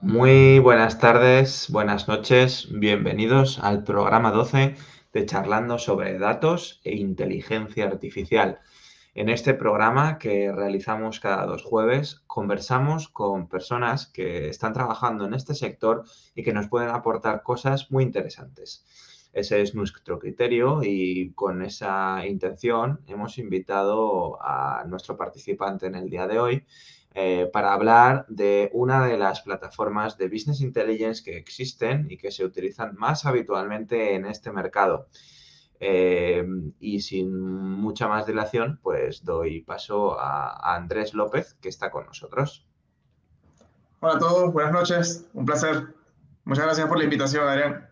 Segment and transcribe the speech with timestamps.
[0.00, 4.74] Muy buenas tardes, buenas noches, bienvenidos al programa 12
[5.12, 8.60] de Charlando sobre Datos e Inteligencia Artificial.
[9.14, 15.34] En este programa que realizamos cada dos jueves, conversamos con personas que están trabajando en
[15.34, 18.86] este sector y que nos pueden aportar cosas muy interesantes.
[19.32, 26.08] Ese es nuestro criterio y con esa intención hemos invitado a nuestro participante en el
[26.08, 26.64] día de hoy,
[27.12, 32.30] eh, para hablar de una de las plataformas de Business Intelligence que existen y que
[32.30, 35.08] se utilizan más habitualmente en este mercado.
[35.80, 36.46] Eh,
[36.78, 42.66] y sin mucha más dilación, pues doy paso a, Andrés López, que está con nosotros.
[43.98, 45.94] Hola a todos, buenas noches, un placer.
[46.44, 47.88] Muchas gracias por la invitación, Adrián.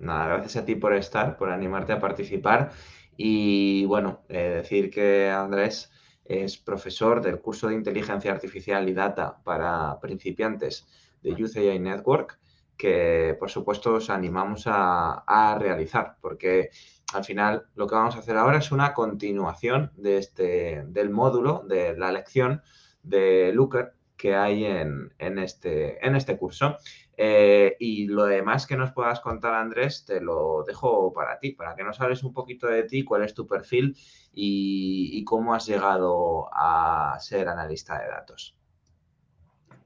[0.00, 2.72] Nada, gracias a ti por estar, por animarte a participar.
[3.16, 5.90] Y bueno, eh, decir que Andrés
[6.24, 10.86] es profesor del curso de Inteligencia Artificial y Data para principiantes
[11.22, 12.38] de AI Network,
[12.76, 16.70] que por supuesto os animamos a, realizar, porque
[17.12, 21.64] al final lo que vamos a hacer ahora es una continuación de este, del módulo,
[21.66, 22.62] de la lección
[23.02, 26.76] de Looker que hay en, este, en este curso.
[27.16, 31.74] Eh, y lo demás que nos puedas contar, Andrés, te lo dejo para ti, para
[31.74, 33.96] que nos hables un poquito de ti, cuál es tu perfil
[34.32, 38.56] y, cómo has llegado a ser analista de datos.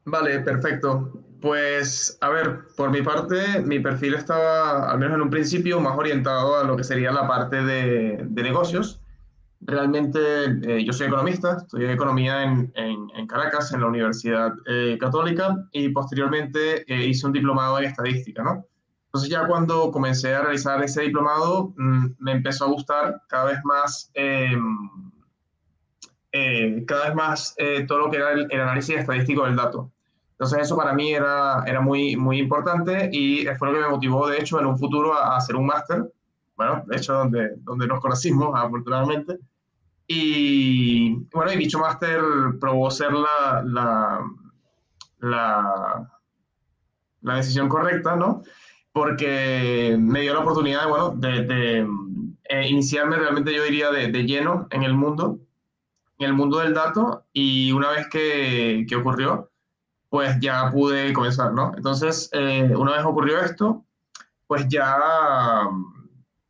[0.04, 1.12] Vale, perfecto.
[1.40, 5.96] Pues, a ver, por mi parte, mi perfil estaba, al menos en un principio, más
[5.96, 8.97] orientado a lo que sería la parte de, de negocios.
[9.68, 10.18] Realmente
[10.62, 15.90] eh, yo soy economista, estudié economía en, en, Caracas, en la Universidad eh, Católica, y
[15.90, 18.64] posteriormente eh, hice un diplomado en estadística, ¿no?
[19.08, 23.58] Entonces ya cuando comencé a realizar ese diplomado, mm, me empezó a gustar cada vez
[23.62, 24.88] más, em,
[26.86, 27.54] cada vez más
[27.86, 29.92] todo lo que era el, análisis estadístico del dato.
[30.32, 34.28] Entonces eso para mí era, era muy, muy importante y fue lo que me motivó,
[34.28, 36.10] de hecho, en un futuro a, a hacer un máster
[36.58, 39.38] bueno, de hecho, donde, donde nos conocimos, afortunadamente.
[40.10, 42.18] Y bueno, y dicho máster
[42.58, 44.20] probó ser la, la,
[45.18, 46.10] la,
[47.20, 48.42] la, decisión correcta, ¿no?
[48.90, 51.86] Porque me dio la oportunidad, bueno, de, de
[52.44, 55.40] eh, iniciarme realmente, yo diría, de, de, lleno en el mundo,
[56.18, 59.50] en el mundo del dato, y una vez que, que ocurrió,
[60.08, 61.72] pues ya pude comenzar, ¿no?
[61.76, 63.84] Entonces, eh, una vez ocurrió esto,
[64.46, 64.96] pues ya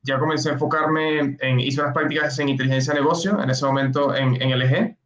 [0.08, 4.14] ya comencé a enfocarme en, hice unas prácticas en inteligencia de negocio, en ese momento
[4.14, 4.96] en, en LG.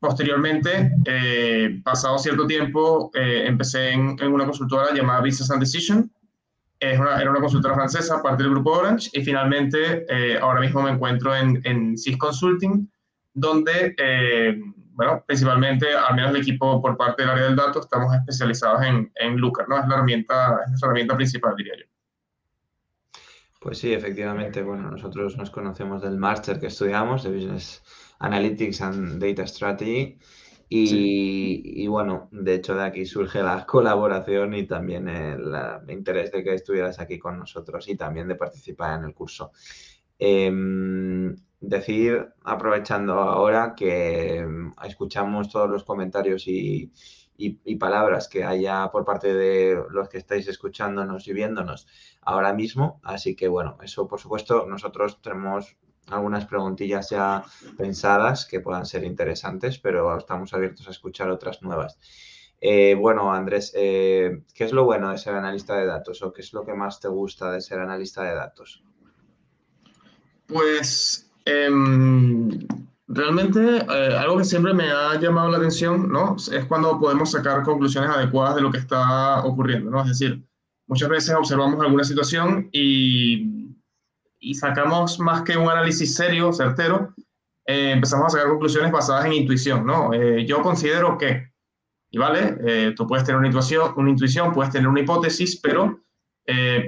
[0.00, 6.10] Posteriormente, eh, pasado cierto tiempo, eh, empecé en, en, una consultora llamada Business and Decision.
[6.80, 9.08] Es una, era una consultora francesa, parte del grupo Orange.
[9.12, 12.90] Y finalmente, eh, ahora mismo me encuentro en, en CIS Consulting,
[13.34, 13.94] donde,
[14.94, 19.10] bueno, principalmente, al menos el equipo por parte del área del dato, estamos especializados en,
[19.14, 19.78] en Looker, ¿no?
[19.78, 21.93] Es la herramienta, es nuestra herramienta principal, diría yo.
[23.64, 24.62] Pues sí, efectivamente.
[24.62, 27.82] Bueno, nosotros nos conocemos del máster que estudiamos de Business
[28.18, 30.18] Analytics and Data Strategy.
[30.68, 35.50] Y, bueno, de hecho de aquí surge la colaboración y también el,
[35.88, 39.52] interés de que estuvieras aquí con nosotros y también de participar en el curso.
[40.18, 46.92] Em, decir, aprovechando ahora que em, escuchamos todos los comentarios y,
[47.36, 51.86] y, palabras que haya por parte de los que estáis escuchándonos y viéndonos
[52.22, 53.00] ahora mismo.
[53.02, 55.76] Así que bueno, eso por supuesto nosotros tenemos
[56.08, 57.44] algunas preguntillas ya
[57.76, 61.98] pensadas que puedan ser interesantes, pero estamos abiertos a escuchar otras nuevas.
[62.60, 66.40] Eh, bueno, Andrés, eh, ¿qué es lo bueno de ser analista de datos o qué
[66.40, 68.82] es lo que más te gusta de ser analista de datos?
[70.46, 72.66] Pues em,
[73.06, 76.36] Realmente, eh, algo que siempre me ha llamado la atención, ¿no?
[76.36, 80.00] Es cuando podemos sacar conclusiones adecuadas de lo que está ocurriendo, ¿no?
[80.02, 80.42] Es decir,
[80.86, 83.76] muchas veces observamos alguna situación y,
[84.40, 87.14] y sacamos más que un análisis serio, certero,
[87.66, 90.14] eh, empezamos a sacar conclusiones basadas en intuición, ¿no?
[90.14, 91.52] Eh, yo considero que,
[92.10, 96.00] y vale, tú puedes tener una intuición, una intuición, puedes tener una hipótesis, pero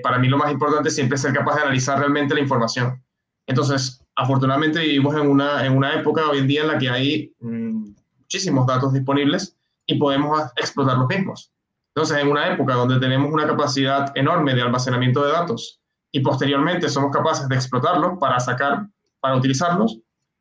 [0.03, 3.03] para mí lo más importante siempre ser capaz de analizar realmente la información.
[3.49, 7.33] Entonces, afortunadamente vivimos en una, en una época hoy en día en la que hay
[7.41, 7.91] mm,
[8.21, 11.53] muchísimos datos disponibles y podemos explotar los mismos.
[11.95, 15.81] Entonces, en una época donde tenemos una capacidad enorme de almacenamiento de datos
[16.11, 18.87] y posteriormente somos capaces de explotarlos para sacar,
[19.21, 19.99] para utilizarlos,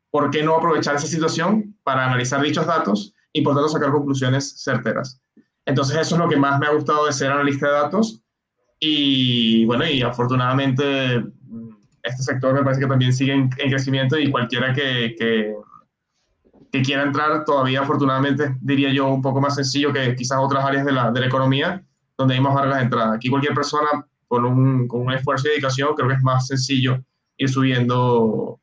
[0.10, 4.64] ¿por qué no aprovechar esa situación para analizar dichos datos y por tanto sacar conclusiones
[4.64, 5.22] certeras?
[5.66, 8.22] Entonces, eso es lo que más me ha gustado de ser analista de datos
[8.80, 11.24] y bueno, y afortunadamente
[12.06, 15.56] este sector me parece que también sigue en, crecimiento y cualquiera que, que,
[16.84, 20.92] quiera entrar, todavía afortunadamente diría yo un poco más sencillo que quizás otras áreas de
[20.92, 21.82] la, de la economía
[22.18, 23.14] donde hay más barreras de entrada.
[23.14, 27.02] Aquí cualquier persona con un, con un esfuerzo y dedicación creo que es más sencillo
[27.38, 28.60] ir subiendo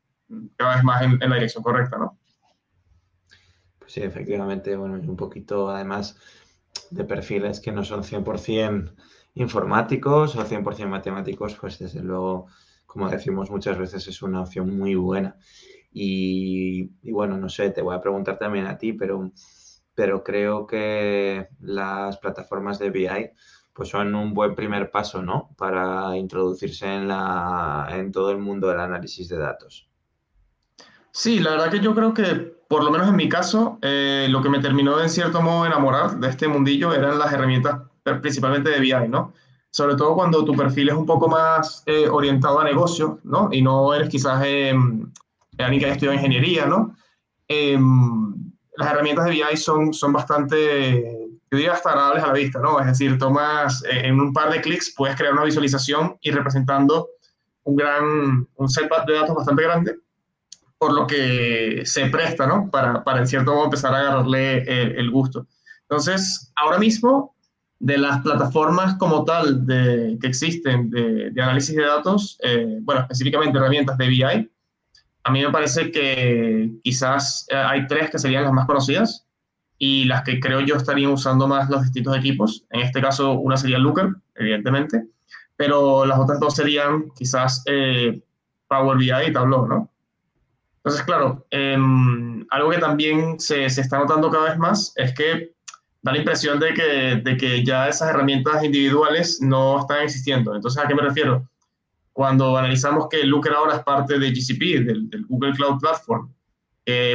[0.57, 2.19] cada vez más en, en la dirección correcta, ¿no?
[3.79, 6.17] Pues sí, efectivamente, bueno, un poquito además
[6.91, 8.93] de perfiles que no son 100%
[9.35, 12.47] informáticos o 100% matemáticos, pues desde luego,
[12.93, 15.37] como decimos muchas veces, es una opción muy buena.
[15.91, 19.33] Y, bueno, no sé, te voy a preguntar también a ti, pero,
[19.95, 23.31] pero creo que las plataformas de BI
[23.73, 25.55] pues son un buen primer paso, ¿no?
[25.57, 29.89] Para introducirse en, la, en todo el mundo del análisis de datos.
[31.13, 34.43] Sí, la verdad que yo creo que, por lo menos en mi caso, eh, lo
[34.43, 37.81] que me terminó de en cierto modo enamorar de este mundillo eran las herramientas
[38.21, 39.33] principalmente de BI, ¿no?
[39.73, 43.49] Sobre todo cuando tu perfil es un poco más eh, orientado a negocio, ¿no?
[43.51, 44.73] Y no eres quizás eh,
[45.59, 46.95] alguien que haya estudiado ingeniería, ¿no?
[47.49, 51.03] Em, las herramientas de BI son, son bastante,
[51.51, 52.79] yo diría, hasta agradables a la vista, ¿no?
[52.79, 57.09] Es decir, tomas en un par de clics, puedes crear una visualización y representando
[57.65, 59.97] un gran, un set de datos bastante grande
[60.83, 62.69] por lo que se presta, ¿no?
[62.69, 64.65] Para, para en cierto modo empezar a agarrarle
[64.99, 65.47] el, gusto.
[65.83, 67.37] Entonces, ahora mismo,
[67.83, 73.99] de las plataformas como tal que existen de, análisis de datos, eh, bueno, específicamente herramientas
[73.99, 74.23] de BI,
[75.25, 79.27] a mí me parece que quizás eh, hay tres que serían las más conocidas
[79.79, 82.65] y las que creo yo estarían usando más los distintos equipos.
[82.71, 85.09] En este caso, una sería Looker, evidentemente,
[85.57, 88.23] pero las otras dos serían quizás eh,
[88.69, 89.91] Power BI y Tableau, ¿no?
[90.77, 95.53] Entonces, claro, em, algo que también se, se, está notando cada vez más es que
[96.03, 100.55] da la impresión de que, de que ya esas herramientas individuales no están existiendo.
[100.55, 101.49] Entonces, ¿a qué me refiero?
[102.13, 106.33] Cuando analizamos que Looker ahora es parte de GCP, del, Google Cloud Platform,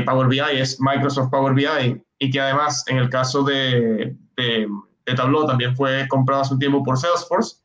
[0.06, 4.68] Power BI es Microsoft Power BI y que además en el caso de, de,
[5.06, 7.58] de Tableau también fue comprado hace un tiempo por Salesforce,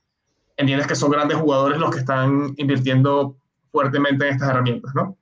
[0.56, 3.36] entiendes que son grandes jugadores los que están invirtiendo
[3.70, 5.16] fuertemente en estas herramientas, ¿no?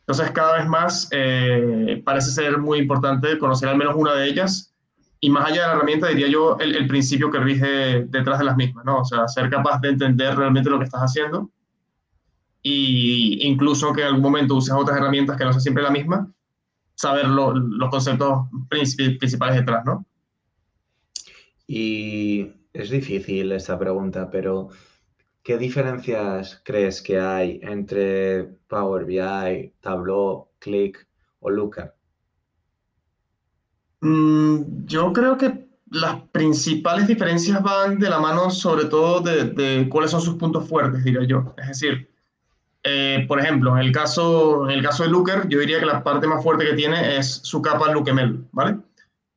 [0.00, 4.71] Entonces, cada vez más eh, parece ser muy importante conocer al menos una de ellas
[5.24, 8.56] y más allá de la herramienta, diría yo, el, principio que rige detrás de las
[8.56, 8.98] mismas, ¿no?
[8.98, 11.48] O sea, ser capaz de entender realmente lo que estás haciendo
[12.60, 16.28] y incluso que en algún momento uses otras herramientas que no sean siempre la misma,
[16.96, 20.04] saber los conceptos principales detrás, ¿no?
[21.68, 24.70] Y es difícil esta pregunta, pero
[25.44, 31.04] ¿Qué diferencias crees que hay entre Power BI, Tableau, Click
[31.40, 31.94] o Looker?
[34.02, 40.10] Mm, yo creo que las principales diferencias van de la mano sobre todo de, cuáles
[40.10, 41.54] son sus puntos fuertes, diría yo.
[41.56, 42.10] Es decir,
[42.82, 46.02] eh, por ejemplo, en el, caso, en el caso de Looker, yo diría que la
[46.02, 48.78] parte más fuerte que tiene es su capa Lookml, ¿vale?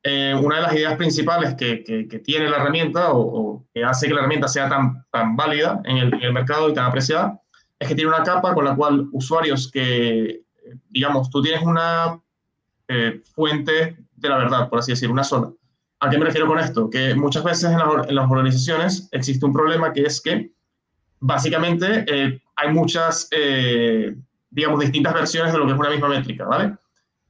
[0.02, 4.14] Eh, una de las ideas principales que, que, tiene la herramienta o, que hace que
[4.14, 7.40] la herramienta sea tan, tan válida en el, en el, mercado y tan apreciada
[7.78, 10.42] es que tiene una capa con la cual usuarios que,
[10.90, 12.20] digamos, tú tienes una
[12.88, 15.50] eh, fuente de la verdad, por así decir, una sola.
[16.00, 16.90] ¿A qué me refiero con esto?
[16.90, 20.52] Que muchas veces en, en las organizaciones existe un problema que es que
[21.20, 23.28] básicamente eh, hay muchas,
[24.50, 26.74] digamos, distintas versiones de lo que es una misma métrica, ¿vale?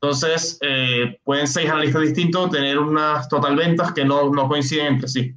[0.01, 5.09] Entonces, eh, pueden seis analistas distintos tener unas total ventas que no, no, coinciden entre
[5.09, 5.35] sí.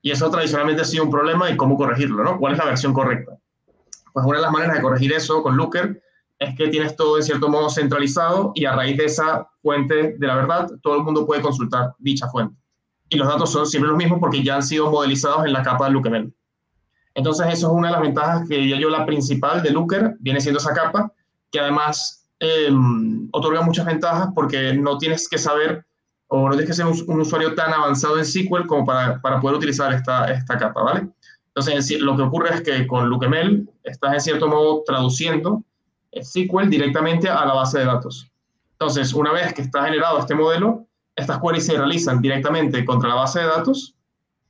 [0.00, 2.38] Y eso tradicionalmente ha sido un problema y cómo corregirlo, ¿no?
[2.38, 3.36] ¿Cuál es la versión correcta?
[4.12, 6.02] Pues una de las maneras de corregir eso con Looker
[6.38, 10.26] es que tienes todo en cierto modo centralizado y a raíz de esa fuente de
[10.26, 12.54] la verdad, todo el mundo puede consultar dicha fuente.
[13.08, 15.86] Y los datos son siempre los mismos porque ya han sido modelizados en la capa
[15.86, 16.32] de Lookml.
[17.14, 20.40] Entonces, eso es una de las ventajas que diría yo la principal de Looker, viene
[20.40, 21.12] siendo esa capa,
[21.50, 22.70] que además eh,
[23.32, 25.84] otorga muchas ventajas porque no tienes que saber
[26.28, 29.56] o no tienes que ser un, usuario tan avanzado en SQL como para, para, poder
[29.56, 31.08] utilizar esta, esta capa, ¿vale?
[31.48, 35.64] Entonces, lo que ocurre es que con Lookml estás en cierto modo traduciendo
[36.12, 38.30] SQL directamente a la base de datos.
[38.72, 40.86] Entonces, una vez que está generado este modelo,
[41.16, 43.94] estas queries se realizan directamente contra la base de datos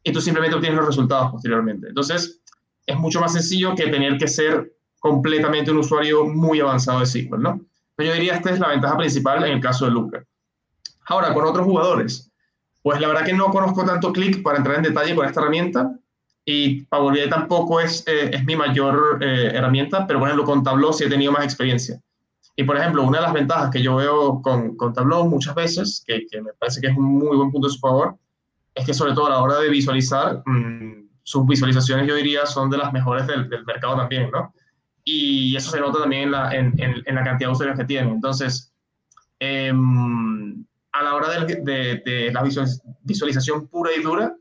[0.03, 1.88] y tú simplemente obtienes los resultados posteriormente.
[1.88, 2.41] Entonces,
[2.87, 7.41] es mucho más sencillo que tener que ser completamente un usuario muy avanzado de SQL,
[7.41, 7.61] ¿no?
[7.99, 10.27] yo diría esta es la ventaja principal en el caso de Looker.
[11.07, 12.31] Ahora, con otros jugadores,
[12.83, 15.99] pues la verdad que no conozco tanto Click para entrar en detalle con esta herramienta
[16.50, 20.62] y Power BI tampoco es, eh, es mi mayor eh, herramienta, pero por ejemplo con
[20.62, 22.00] Tableau sí he tenido más experiencia.
[22.57, 26.02] Y por ejemplo, una de las ventajas que yo veo con, con Tableau muchas veces,
[26.07, 28.17] que, que, me parece que es un muy buen punto de su favor,
[28.75, 32.71] es que sobre todo a la hora de visualizar, mmm, sus visualizaciones yo diría son
[32.71, 34.52] de las mejores del, del mercado también, ¿no?
[35.05, 38.11] y eso se nota también en la, en, en, la cantidad de usuarios que tiene.
[38.11, 38.75] Entonces,
[39.40, 42.43] Em, a la hora de, de, la
[43.02, 44.35] visualización pura y dura,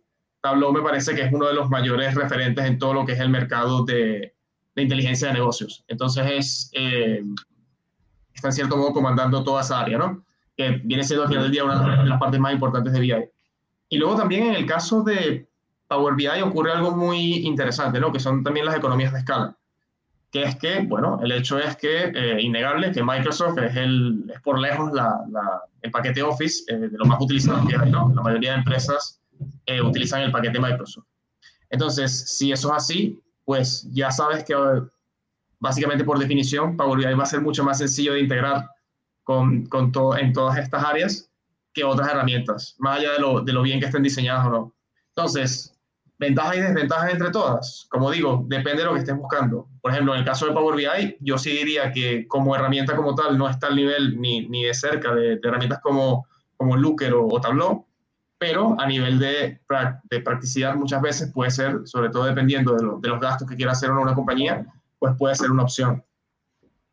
[0.47, 3.19] Tableau me parece que es uno de los mayores referentes en todo lo que es
[3.19, 4.33] el mercado de,
[4.75, 5.83] de inteligencia de negocios.
[5.89, 7.21] Entonces es, eh,
[8.33, 10.23] está en cierto modo comandando toda esa área, ¿no?
[10.55, 13.29] Que viene siendo al final del día una de las partes más importantes de BI.
[13.89, 15.49] Y luego también en el caso de
[15.89, 18.11] Power BI ocurre algo muy interesante, ¿no?
[18.13, 19.57] Que son también las economías de escala.
[20.31, 24.39] Que es que, bueno, el hecho es que, eh, innegable, que Microsoft es, el, es
[24.41, 25.11] por lejos la,
[25.81, 28.11] el paquete Office eh, de lo más utilizado que hay, ¿no?
[28.15, 29.19] La mayoría de empresas
[29.65, 31.05] eh, utilizan el paquete Microsoft.
[31.69, 34.55] Entonces, si eso es así, pues ya sabes que
[35.59, 38.69] básicamente por definición Power BI va a ser mucho más sencillo de integrar
[39.23, 41.29] con, con todo, en todas estas áreas
[41.73, 44.73] que otras herramientas, más allá de lo, de lo bien que estén diseñadas o no.
[45.09, 45.77] Entonces,
[46.19, 47.87] ventajas y desventajas entre todas.
[47.89, 49.67] Como digo, depende de lo que estés buscando.
[49.81, 53.15] Por ejemplo, en el caso de Power BI, yo sí diría que como herramienta como
[53.15, 57.39] tal no está al nivel ni, ni de cerca de, herramientas como, como Looker o,
[57.41, 57.86] Tableau,
[58.39, 59.59] pero a nivel de,
[60.03, 63.71] de, practicidad muchas veces puede ser, sobre todo dependiendo de, de los gastos que quiera
[63.71, 64.65] hacer una compañía,
[64.99, 66.03] pues puede ser una opción.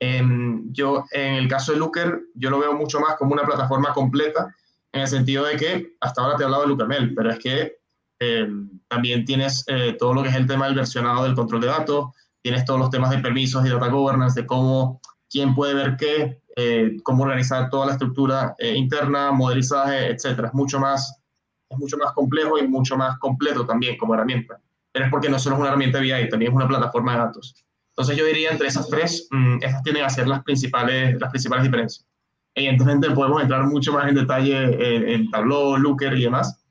[0.00, 4.54] yo, en el caso de Looker, yo lo veo mucho más como una plataforma completa,
[4.92, 7.78] en el sentido de que hasta ahora te he hablado de LookerMail, pero es que
[8.20, 8.48] eh,
[8.88, 12.10] también tienes eh, todo lo que es el tema del versionado del control de datos,
[12.42, 16.40] tienes todos los temas de permisos y data governance, de cómo, quién puede ver qué,
[16.56, 20.48] eh, cómo organizar toda la estructura interna, modelizaje, etcétera.
[20.48, 21.24] Es mucho más,
[21.68, 24.61] es mucho más complejo y mucho más completo también como herramienta.
[24.92, 27.18] Pero es porque no solo es una herramienta de BI, también es una plataforma de
[27.18, 27.64] datos.
[27.90, 31.64] Entonces yo diría entre esas tres, mm, esas tienen a ser las principales, las principales
[31.64, 32.06] diferencias.
[32.54, 36.64] Evidentemente podemos entrar mucho más en detalle en, en Tableau, Looker y demás,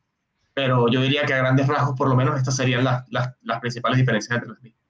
[0.53, 3.59] pero yo diría que a grandes rasgos, por lo menos, estas serían las, las, las
[3.59, 4.83] principales diferencias entre las mismas.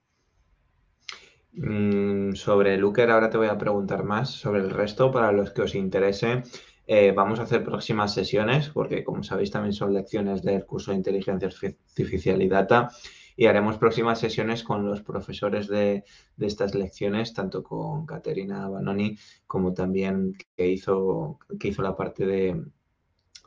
[1.56, 5.62] Mm, sobre Looker ahora te voy a preguntar más sobre el resto para los que
[5.62, 6.44] os interese.
[6.86, 10.98] Eh, vamos a hacer próximas sesiones porque como sabéis también son lecciones del curso de
[10.98, 12.90] inteligencia artificial y data
[13.36, 16.04] y haremos próximas sesiones con los profesores de,
[16.36, 22.26] de estas lecciones, tanto con Caterina Banoni como también que hizo, que hizo la parte
[22.26, 22.64] de,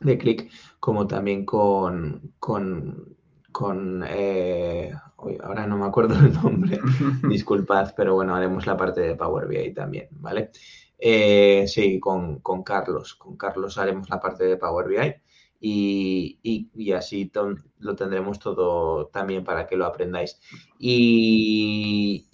[0.01, 3.15] de Click, como también con, con,
[3.51, 4.93] con eh,
[5.41, 6.79] ahora no me acuerdo el nombre,
[7.29, 10.51] disculpad, pero bueno, haremos la parte de Power BI también, ¿vale?
[10.99, 15.21] Eh, sí, con, con, Carlos, con Carlos haremos la parte de Power BI
[15.59, 17.31] y, así
[17.79, 20.39] lo tendremos todo también para que lo aprendáis.
[20.79, 22.25] Y,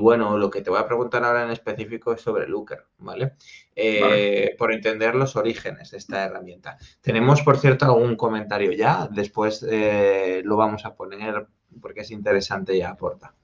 [0.00, 3.34] bueno, lo que te voy a preguntar ahora en específico es sobre Looker, ¿vale?
[3.74, 6.78] Eh, por entender los orígenes de esta herramienta.
[7.00, 11.46] Tenemos, por cierto, algún comentario ya, después eh, lo vamos a poner
[11.80, 13.34] porque es interesante y aporta.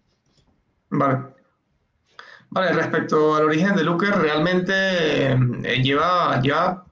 [0.90, 1.43] Vale.
[2.50, 4.72] Vale, respecto al origen de Looker, realmente
[5.32, 6.84] eh, lleva, lleva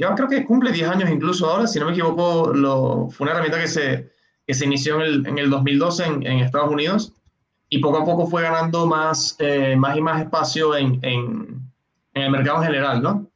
[0.00, 3.32] yo creo que cumple 10 años incluso ahora, si no me equivoco, lo, fue una
[3.32, 4.10] herramienta que se,
[4.46, 7.12] que se inició en el, en el 2012 en, en, Estados Unidos
[7.68, 11.70] y poco a poco fue ganando más, eh, más y más espacio en, en,
[12.14, 13.26] en, el mercado en general, ¿no?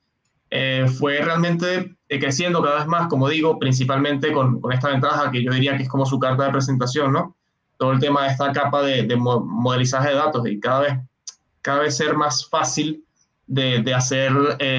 [0.49, 5.31] Eh, fue realmente eh, creciendo cada vez más, como digo, principalmente con, con, esta ventaja
[5.31, 7.37] que yo diría que es como su carta de presentación, ¿no?
[7.77, 10.95] Todo el tema de esta capa de, de modelizaje de datos y cada vez,
[11.65, 13.05] cada vez ser más fácil
[13.47, 14.33] de, de hacer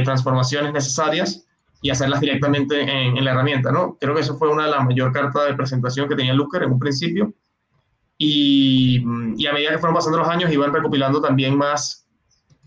[0.04, 1.46] transformaciones necesarias
[1.82, 3.98] y hacerlas directamente en, la herramienta, ¿no?
[4.00, 6.72] Creo que eso fue una de las mayores cartas de presentación que tenía Looker en
[6.72, 7.34] un principio.
[8.18, 9.04] Y,
[9.38, 12.08] y, a medida que fueron pasando los años, iban recopilando también más,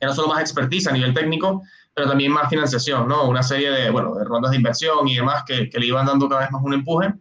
[0.00, 1.62] no solo más expertise a nivel técnico,
[1.94, 3.28] pero también más financiación, ¿no?
[3.28, 6.28] Una serie de, bueno, de rondas de inversión y demás que, que le iban dando
[6.28, 7.12] cada vez más un empuje.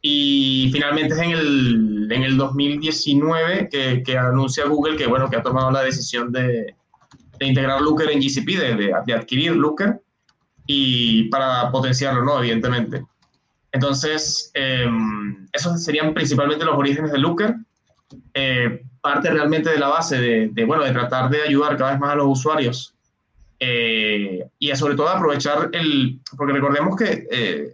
[0.00, 5.36] Y finalmente es en el, en el 2019 que, que, anuncia Google que, bueno, que
[5.36, 6.74] ha tomado la decisión de,
[7.38, 10.00] de integrar Looker en GCP, de, de, de adquirir Looker
[10.66, 12.38] y para potenciarlo, ¿no?
[12.38, 13.04] Evidentemente.
[13.72, 17.54] Entonces, em, esos serían principalmente los orígenes de Looker.
[18.34, 22.12] Eh, parte realmente de la base de, bueno, de tratar de ayudar cada vez más
[22.12, 22.94] a los usuarios
[23.60, 27.70] eh, y sobre todo aprovechar el, porque recordemos que eh,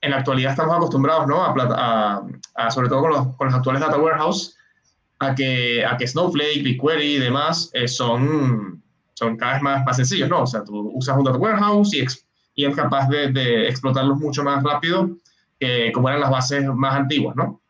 [0.00, 1.42] en la actualidad estamos acostumbrados, ¿no?
[1.44, 2.22] A,
[2.54, 4.56] a, sobre todo con los, con los, actuales data warehouse,
[5.18, 8.80] a que, a que Snowflake, BigQuery y demás son
[9.20, 10.42] son cada vez más, más sencillos, ¿no?
[10.42, 12.06] O sea, tú usas un data warehouse y,
[12.54, 15.10] y es capaz de, de, explotarlos mucho más rápido
[15.58, 17.60] que como eran las bases más antiguas, ¿no?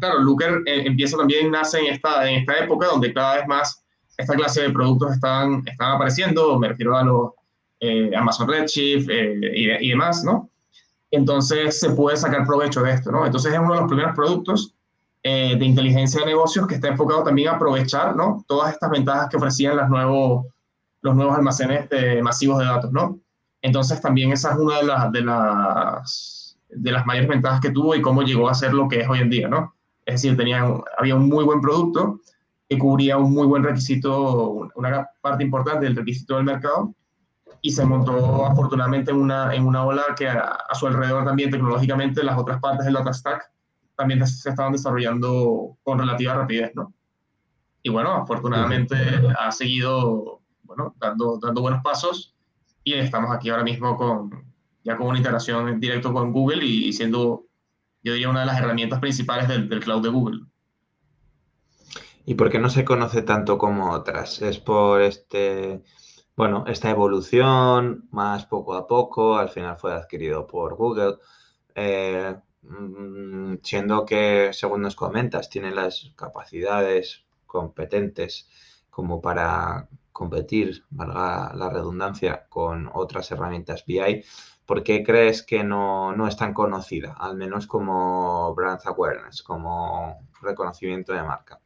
[0.00, 3.84] Claro, Looker eh, empieza también, nace en esta, en esta época donde cada vez más
[4.16, 7.30] esta clase de productos están, están apareciendo, me refiero a los
[7.80, 10.48] eh, Amazon Redshift eh, y, y, demás, ¿no?
[11.14, 13.24] Entonces se puede sacar provecho de esto, ¿no?
[13.24, 14.74] Entonces es uno de los primeros productos
[15.22, 18.44] de inteligencia de negocios que está enfocado también a aprovechar, ¿no?
[18.46, 20.44] Todas estas ventajas que ofrecían las nuevos
[21.04, 21.88] los nuevos almacenes
[22.22, 23.18] masivos de datos, ¿no?
[23.60, 27.94] Entonces también esa es una de las, de las, de las mayores ventajas que tuvo
[27.94, 29.74] y cómo llegó a ser lo que es hoy en día, ¿no?
[30.06, 30.66] Es decir, tenía,
[30.98, 32.20] había un muy buen producto
[32.68, 36.94] que cubría un muy buen requisito, una parte importante del requisito del mercado,
[37.64, 42.22] y se montó afortunadamente en una, en una ola que a, su alrededor también tecnológicamente
[42.22, 43.50] las otras partes del data stack
[43.96, 46.92] también se estaban desarrollando con relativa rapidez, ¿no?
[47.82, 48.94] Y bueno, afortunadamente
[49.38, 52.34] ha seguido, bueno, dando, dando buenos pasos
[52.82, 54.44] y estamos aquí ahora mismo con,
[54.82, 57.46] ya con una integración en directo con Google y siendo,
[58.02, 60.40] yo diría, una de las herramientas principales del, del cloud de Google.
[62.26, 64.42] ¿Y por qué no se conoce tanto como otras?
[64.42, 65.82] ¿Es por este
[66.36, 71.18] bueno, esta evolución, más poco a poco, al final fue adquirido por Google,
[71.74, 78.48] eh, mm, siendo que, según nos comentas, tiene las capacidades competentes
[78.90, 84.24] como para competir, valga la redundancia, con otras herramientas BI,
[84.66, 90.28] ¿por qué crees que no, no es tan conocida, al menos como brand awareness, como
[90.42, 91.60] reconocimiento de marca?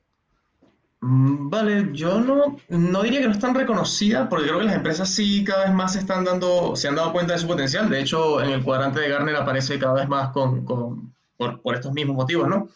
[1.00, 4.74] Mm, vale, yo no, no diría que no es tan reconocida, porque creo que las
[4.74, 7.88] empresas sí cada vez más se están dando, se han dado cuenta de su potencial.
[7.88, 11.76] De hecho, en el cuadrante de Gartner aparece cada vez más con, con por, por,
[11.76, 12.68] estos mismos motivos, ¿no?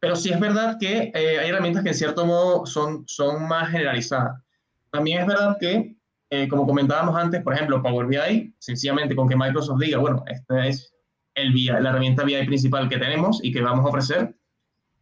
[0.00, 3.70] Pero sí es verdad que eh, hay herramientas que en cierto modo son, son más
[3.70, 4.42] generalizadas.
[4.90, 5.96] También es verdad que,
[6.30, 10.66] eh, como comentábamos antes, por ejemplo, Power BI, sencillamente con que Microsoft diga, bueno, esta
[10.66, 10.92] es
[11.34, 14.34] el BI, la herramienta BI principal que tenemos y que vamos a ofrecer,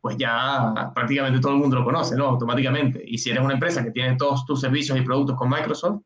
[0.07, 2.27] pues ya prácticamente todo el mundo lo conoce, ¿no?
[2.27, 3.03] Automáticamente.
[3.05, 6.01] Y si eres una empresa que tiene todos tus servicios y productos con Microsoft,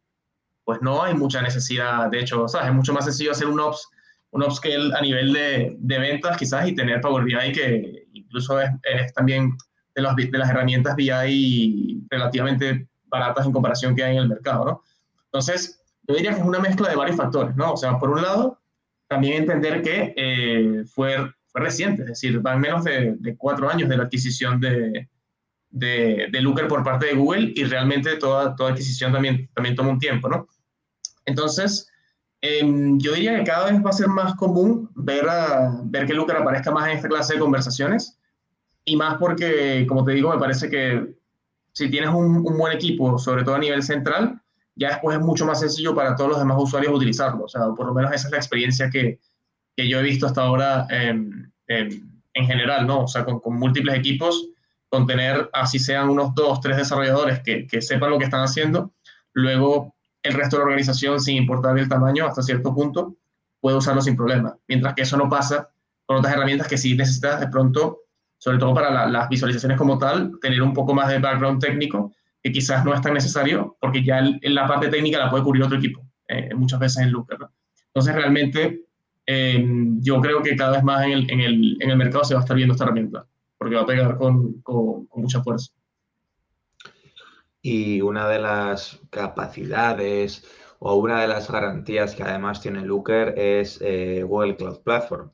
[0.65, 2.09] pues no hay mucha necesidad.
[2.09, 2.69] De hecho, ¿sabes?
[2.69, 3.87] Es mucho más sencillo hacer un ops,
[4.31, 8.71] un upscale a nivel de, de ventas quizás y tener Power BI que incluso es,
[8.85, 9.55] es también
[9.95, 14.65] de, los, de las herramientas BI relativamente baratas en comparación que hay en el mercado,
[14.65, 14.83] ¿no?
[15.27, 17.75] Entonces, yo diría que es una mezcla de varios factores, ¿no?
[17.75, 18.63] O sea, por un lado,
[19.09, 21.19] también entender que eh, fue
[21.51, 25.09] fue reciente, es decir, van menos de, cuatro años de la adquisición de,
[25.71, 29.91] de, de, Looker por parte de Google y realmente toda, toda adquisición también, también toma
[29.91, 30.47] un tiempo, ¿no?
[31.27, 31.89] Entonces,
[32.41, 35.27] em, yo diría que cada vez va a ser más común ver,
[35.85, 38.19] ver que Looker aparezca más en esta clase de conversaciones
[38.85, 41.15] y más porque, como te digo, me parece que
[41.73, 44.41] si tienes un, un buen equipo, sobre todo a nivel central,
[44.77, 47.45] ya después es mucho más sencillo para todos los demás usuarios utilizarlo.
[47.45, 49.19] O sea, por lo menos esa es la experiencia que,
[49.81, 53.05] que yo he visto hasta ahora en, en, general, ¿no?
[53.05, 54.49] O sea, con, con, múltiples equipos,
[54.91, 58.93] con tener así sean unos dos, tres desarrolladores que, que, sepan lo que están haciendo,
[59.33, 63.17] luego el resto de la organización, sin importar el tamaño, hasta cierto punto,
[63.59, 64.55] puede usarlo sin problema.
[64.69, 65.71] Mientras que eso no pasa
[66.05, 68.01] con otras herramientas que sí necesitas de pronto,
[68.37, 72.13] sobre todo para las visualizaciones como tal, tener un poco más de background técnico,
[72.43, 75.63] que quizás no es tan necesario, porque ya en la parte técnica la puede cubrir
[75.63, 77.39] otro equipo, eh, muchas veces en Looker.
[77.39, 77.51] ¿no?
[77.87, 78.90] Entonces, realmente
[79.33, 82.35] Em, yo creo que cada vez más en el, en, el, en el, mercado se
[82.35, 85.71] va a estar viendo esta herramienta, porque va a pegar con, con, mucha fuerza.
[87.63, 90.45] Y una de las capacidades
[90.81, 95.31] o una de las garantías que además tiene Looker es eh, Google Cloud Platform.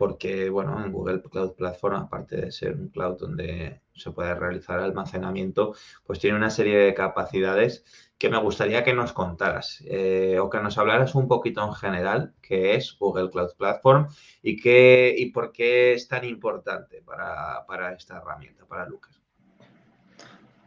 [0.00, 4.80] Porque, bueno, en Google Cloud Platform, aparte de ser un cloud donde se puede realizar
[4.80, 5.74] almacenamiento,
[6.06, 7.84] pues tiene una serie de capacidades
[8.16, 12.32] que me gustaría que nos contaras eh, o que nos hablaras un poquito en general
[12.40, 14.08] qué es Google Cloud Platform
[14.42, 19.20] y, qué, y por qué es tan importante para, para esta herramienta, para Lucas.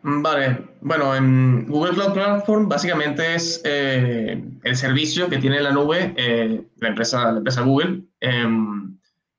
[0.04, 6.14] Vale, bueno, en Google Cloud Platform básicamente es eh, el servicio que tiene la nube
[6.18, 8.93] eh, la, empresa, la empresa Google em,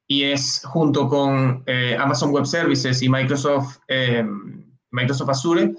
[0.06, 1.64] y es junto con
[1.98, 5.74] Amazon Web Services y Microsoft, em, Microsoft Azure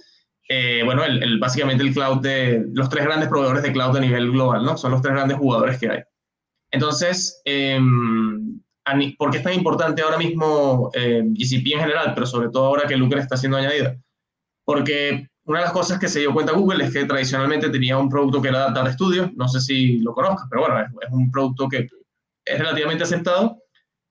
[0.47, 4.31] eh, bueno, el, básicamente el cloud de los tres grandes proveedores de cloud a nivel
[4.31, 4.77] global, ¿no?
[4.77, 5.99] Son los tres grandes jugadores que hay.
[6.71, 7.79] Entonces, eh,
[9.17, 12.87] ¿por qué es tan importante ahora mismo eh, GCP en general, pero sobre todo ahora
[12.87, 13.97] que Looker está siendo añadida?
[14.63, 18.09] Porque una de las cosas que se dio cuenta Google es que tradicionalmente tenía un
[18.09, 21.31] producto que era Data Studio, no sé si lo conozcas, pero bueno, es, es un
[21.31, 21.87] producto que
[22.45, 23.57] es relativamente aceptado,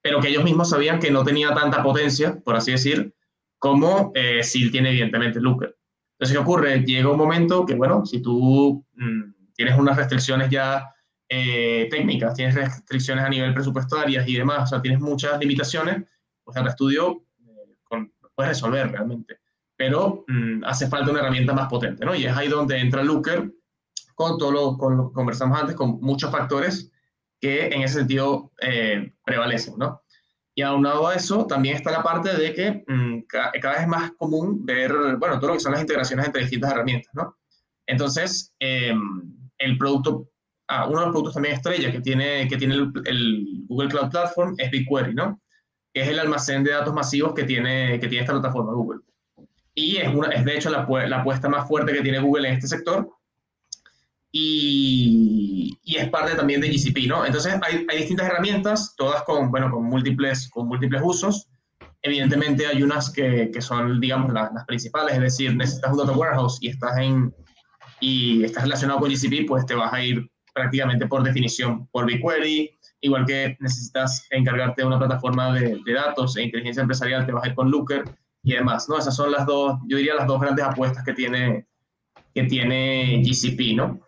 [0.05, 3.15] pero que ellos mismos sabían que no tenía tanta potencia, por así decir,
[3.59, 5.79] como eh, si tiene evidentemente Looker.
[6.13, 6.81] Entonces, ¿qué ocurre?
[6.81, 10.91] Llega un momento que, bueno, si tú mm, tienes unas restricciones ya
[11.27, 16.05] eh, técnicas, tienes restricciones a nivel presupuestarias y demás, o sea, tienes muchas limitaciones,
[16.45, 19.39] pues el estudio eh, lo puedes resolver realmente.
[19.75, 22.15] Pero mm, hace falta una herramienta más potente, ¿no?
[22.15, 23.51] Y es ahí donde entra Looker
[24.15, 26.91] con todo lo, con lo que conversamos antes, con muchos factores
[27.45, 30.01] que en ese sentido eh, prevalecen, ¿no?
[30.55, 34.13] Y aunado a eso, también está la parte de que mm, cada, vez es más
[34.13, 37.37] común ver, bueno, todo lo que son las integraciones entre distintas herramientas, ¿no?
[37.87, 40.31] Entonces, em, el producto
[40.69, 44.55] ah, uno de los productos también estrella que tiene, que tiene el, Google Cloud Platform
[44.57, 45.39] es BigQuery, ¿no?
[45.93, 49.01] Que es el almacén de datos masivos que tiene, que tiene esta plataforma Google.
[49.75, 52.55] Y es, una, es de hecho la, la apuesta más fuerte que tiene Google en
[52.55, 53.07] este sector.
[54.37, 57.25] Y, y, es parte también de GCP, ¿no?
[57.25, 61.49] Entonces hay, hay, distintas herramientas, todas con, bueno, con, múltiples, con múltiples usos.
[62.03, 66.19] Evidentemente hay unas que, que son, digamos, las, las principales, es decir, necesitas un data
[66.19, 67.33] warehouse y estás, en,
[68.01, 72.77] y estás relacionado con GCP, pues te vas a ir prácticamente por definición por BigQuery,
[73.03, 77.45] igual que necesitas encargarte de una plataforma de, de datos e inteligencia empresarial, te vas
[77.45, 78.03] a ir con Looker
[78.43, 78.99] y demás, ¿no?
[78.99, 81.69] Esas son las dos, yo diría las dos grandes apuestas que tiene,
[82.35, 84.04] que tiene GCP, ¿no?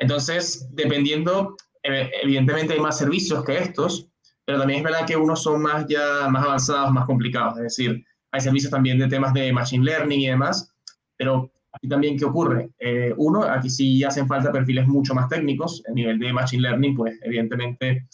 [0.00, 4.08] Entonces, dependiendo, evidentemente hay más servicios que estos,
[4.44, 7.56] pero también es verdad que unos son más ya más avanzados, más complicados.
[7.58, 10.72] Es decir, hay servicios también de temas de machine learning y demás,
[11.16, 12.70] pero aquí también, ¿qué ocurre?
[12.78, 15.82] Eh, uno, aquí sí hacen falta perfiles mucho más técnicos.
[15.88, 18.08] A nivel de machine learning, pues evidentemente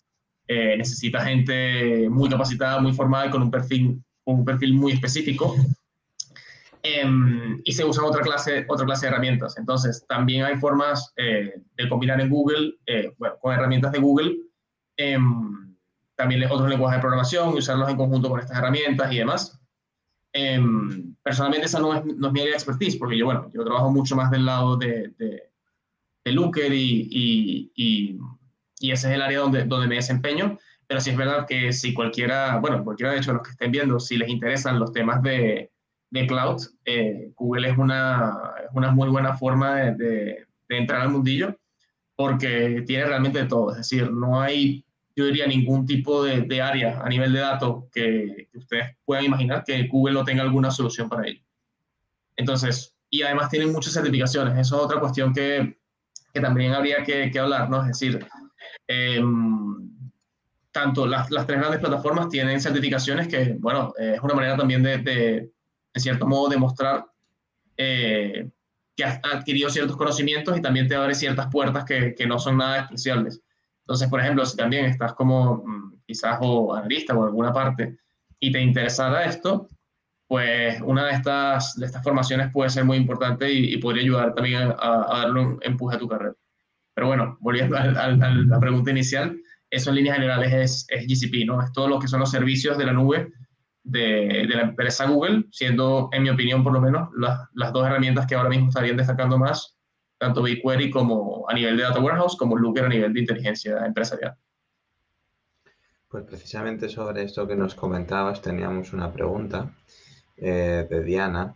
[0.49, 5.57] eh, necesita gente muy capacitada, muy formada y con un perfil, un perfil muy específico.
[6.88, 9.59] Em, y se usan otra clase, otra clase de herramientas.
[9.59, 14.37] Entonces, también hay formas eh, de combinar en Google, eh, bueno, con herramientas de Google,
[14.96, 15.75] em,
[16.14, 19.61] también otros lenguajes de programación y usarlos en conjunto con estas herramientas y demás.
[20.33, 23.64] Em, personalmente, esa no es, no es, mi área de expertise, porque yo, bueno, yo
[23.64, 25.42] trabajo mucho más del lado de, de,
[26.25, 28.18] de Looker y, y, y,
[28.79, 30.57] y, ese es el área donde, donde me desempeño.
[30.87, 33.99] Pero sí es verdad que si cualquiera, bueno, cualquiera de hecho los que estén viendo,
[33.99, 35.72] si les interesan los temas de,
[36.16, 38.35] de cloud, eh, Google es una,
[38.72, 41.57] una, muy buena forma de, entrar al mundillo
[42.16, 43.70] porque tiene realmente todo.
[43.70, 48.48] Es decir, no hay, yo diría, ningún tipo de, área a nivel de datos que,
[48.50, 51.42] que, ustedes puedan imaginar que Google no tenga alguna solución para ello.
[52.37, 54.59] Entonces, y además tienen muchas certificaciones.
[54.59, 55.79] Eso es otra cuestión que,
[56.33, 57.83] que también habría que, hablar, ¿no?
[57.83, 58.26] Es decir,
[58.88, 59.22] eh,
[60.72, 65.50] tanto las, las, tres grandes plataformas tienen certificaciones que, bueno, es una manera también de
[65.96, 67.06] en cierto modo, demostrar
[67.78, 68.50] eh,
[68.94, 72.82] que has adquirido ciertos conocimientos y también te abre ciertas puertas que, no son nada
[72.82, 73.42] especiales.
[73.80, 77.96] Entonces, por ejemplo, si también estás como mm, quizás o analista o alguna parte
[78.38, 79.68] y te interesara esto,
[80.28, 84.74] pues una de estas, de estas formaciones puede ser muy importante y, podría ayudar también
[84.78, 86.35] a, a, darle un empuje a tu carrera.
[86.94, 89.38] Pero bueno, volviendo a, la pregunta inicial,
[89.70, 91.62] eso en líneas generales es, es GCP, ¿no?
[91.62, 93.32] Es todo lo que son los servicios de la nube
[93.87, 98.27] de, la empresa Google, siendo, en mi opinión, por lo menos, las, las dos herramientas
[98.27, 99.77] que ahora mismo estarían destacando más,
[100.18, 104.37] tanto BigQuery como a nivel de Data Warehouse, como Looker a nivel de inteligencia empresarial.
[106.09, 109.72] Pues precisamente sobre esto que nos comentabas, teníamos una pregunta
[110.37, 111.55] eh, de Diana.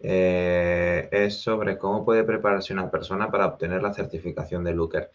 [0.00, 5.10] Eh, es sobre cómo puede prepararse una persona para obtener la certificación de Looker.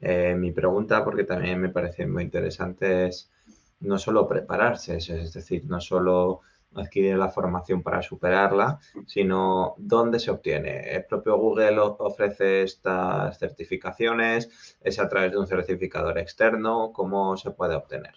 [0.00, 3.30] Eh, mi pregunta, porque también me parece muy interesante, es
[3.80, 6.40] no solo prepararse, es decir, no solo
[6.74, 10.94] adquirir la formación para superarla, sino dónde se obtiene.
[10.94, 14.76] ¿El propio Google ofrece estas certificaciones?
[14.80, 16.92] ¿Es a través de un certificador externo?
[16.92, 18.14] ¿Cómo se puede obtener?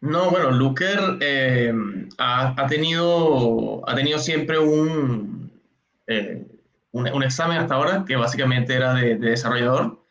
[0.00, 1.72] No, bueno, Looker eh,
[2.18, 5.50] ha, tenido, ha tenido siempre un,
[6.06, 6.46] eh,
[6.92, 10.04] un, un, examen hasta ahora que básicamente era de desarrollador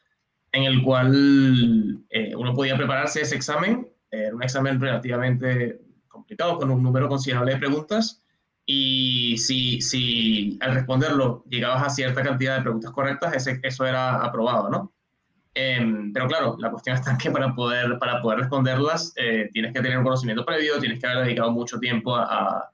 [0.52, 3.90] en el cual eh, uno podía prepararse ese examen.
[4.10, 8.24] Era un examen relativamente complicado, con un número considerable de preguntas.
[8.66, 14.24] Y si, si al responderlo llegabas a cierta cantidad de preguntas correctas, ese, eso era
[14.24, 14.94] aprobado, ¿no?
[15.54, 19.82] Eh, pero claro, la cuestión está que para poder, para poder responderlas eh, tienes que
[19.82, 22.72] tener un conocimiento previo, tienes que haber dedicado mucho tiempo a,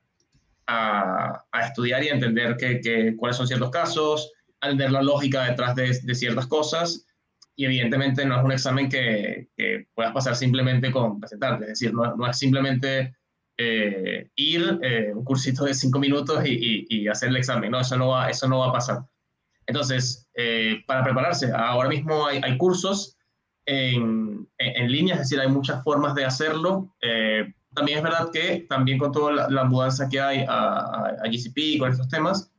[0.67, 5.01] a, a estudiar y a entender que, que, cuáles son ciertos casos, a entender la
[5.01, 7.07] lógica detrás de, de ciertas cosas
[7.55, 11.93] y evidentemente no es un examen que, que puedas pasar simplemente con presentarte, es decir,
[11.93, 13.15] no, es simplemente
[13.57, 17.79] eh, ir eh, un cursito de cinco minutos y, y, y, hacer el examen, no,
[17.79, 18.99] eso no va, eso no va a pasar.
[19.67, 23.17] Entonces, eh, para prepararse, ahora mismo hay, cursos
[23.65, 26.93] en, en, línea, es decir, hay muchas formas de hacerlo.
[27.01, 31.27] Eh, también es verdad que también con toda la, mudanza que hay a, a, a
[31.29, 32.51] GCP con estos temas,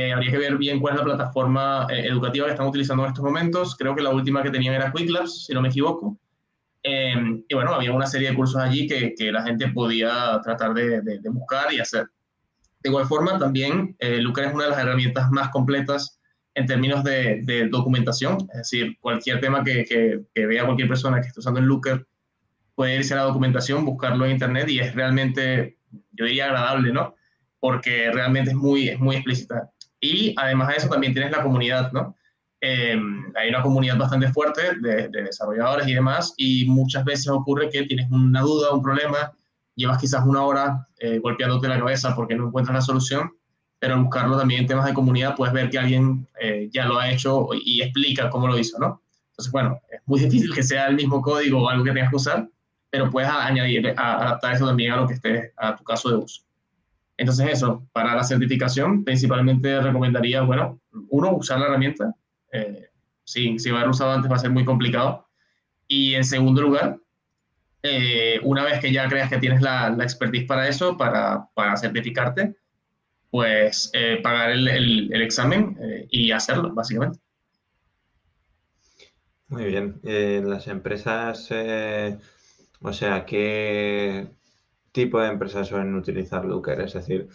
[0.00, 3.10] eh, habría que ver bien cuál es la plataforma eh, educativa que están utilizando en
[3.10, 3.76] estos momentos.
[3.76, 6.18] Creo que la última que tenían era Quick si no me equivoco.
[6.82, 10.72] Eh, y bueno, había una serie de cursos allí que, que la gente podía tratar
[10.72, 12.06] de, de, de, buscar y hacer.
[12.82, 16.18] De igual forma, también eh, Looker es una de las herramientas más completas
[16.54, 18.38] en términos de, de documentación.
[18.52, 22.06] Es decir, cualquier tema que, que, que, vea cualquier persona que esté usando el Looker
[22.74, 25.76] puede irse a la documentación, buscarlo en Internet y es realmente,
[26.12, 27.14] yo diría, agradable, ¿no?
[27.58, 29.70] Porque realmente es muy, es muy explícita.
[30.00, 32.16] Y además de eso también tienes la comunidad, ¿no?
[32.60, 37.84] em, hay una comunidad bastante fuerte de, desarrolladores y demás, y muchas veces ocurre que
[37.84, 39.32] tienes una duda, un problema,
[39.74, 43.30] llevas quizás una hora eh, golpeándote la cabeza porque no encuentras la solución,
[43.78, 46.98] pero al buscarlo también en temas de comunidad puedes ver que alguien eh, ya lo
[46.98, 49.00] ha hecho y explica cómo lo hizo, ¿no?
[49.30, 52.16] Entonces, bueno, es muy difícil que sea el mismo código o algo que tengas que
[52.16, 52.48] usar,
[52.90, 56.42] pero puedes añadir, adaptar eso también a lo que esté a tu caso de uso.
[57.20, 60.80] Entonces eso, para la certificación, principalmente recomendaría, bueno,
[61.10, 62.14] uno, usar la herramienta.
[62.50, 62.88] Eh,
[63.24, 65.28] si, si haber usado antes va a ser muy complicado.
[65.86, 66.96] Y en segundo lugar,
[67.82, 71.76] eh, una vez que ya creas que tienes la, la expertise para eso, para, para
[71.76, 72.54] certificarte,
[73.30, 77.20] pues eh, pagar el, examen eh, y hacerlo, básicamente.
[79.48, 80.00] Muy bien.
[80.04, 81.50] En las empresas,
[82.80, 84.26] o sea, ¿qué
[84.92, 86.80] tipo de empresas suelen utilizar Looker?
[86.80, 87.28] Es decir,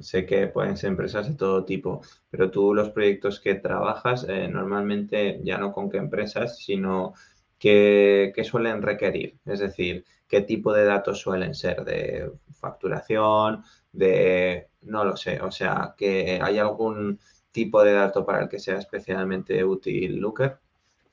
[0.00, 5.40] sé que pueden ser empresas de todo tipo, pero tú los proyectos que trabajas, normalmente
[5.42, 7.14] ya no con qué empresas, sino
[7.58, 9.38] qué, qué suelen requerir.
[9.46, 15.50] Es decir, qué tipo de datos suelen ser de facturación, de, no lo sé, o
[15.50, 17.18] sea, que hay algún
[17.50, 20.58] tipo de dato para el que sea especialmente útil Looker.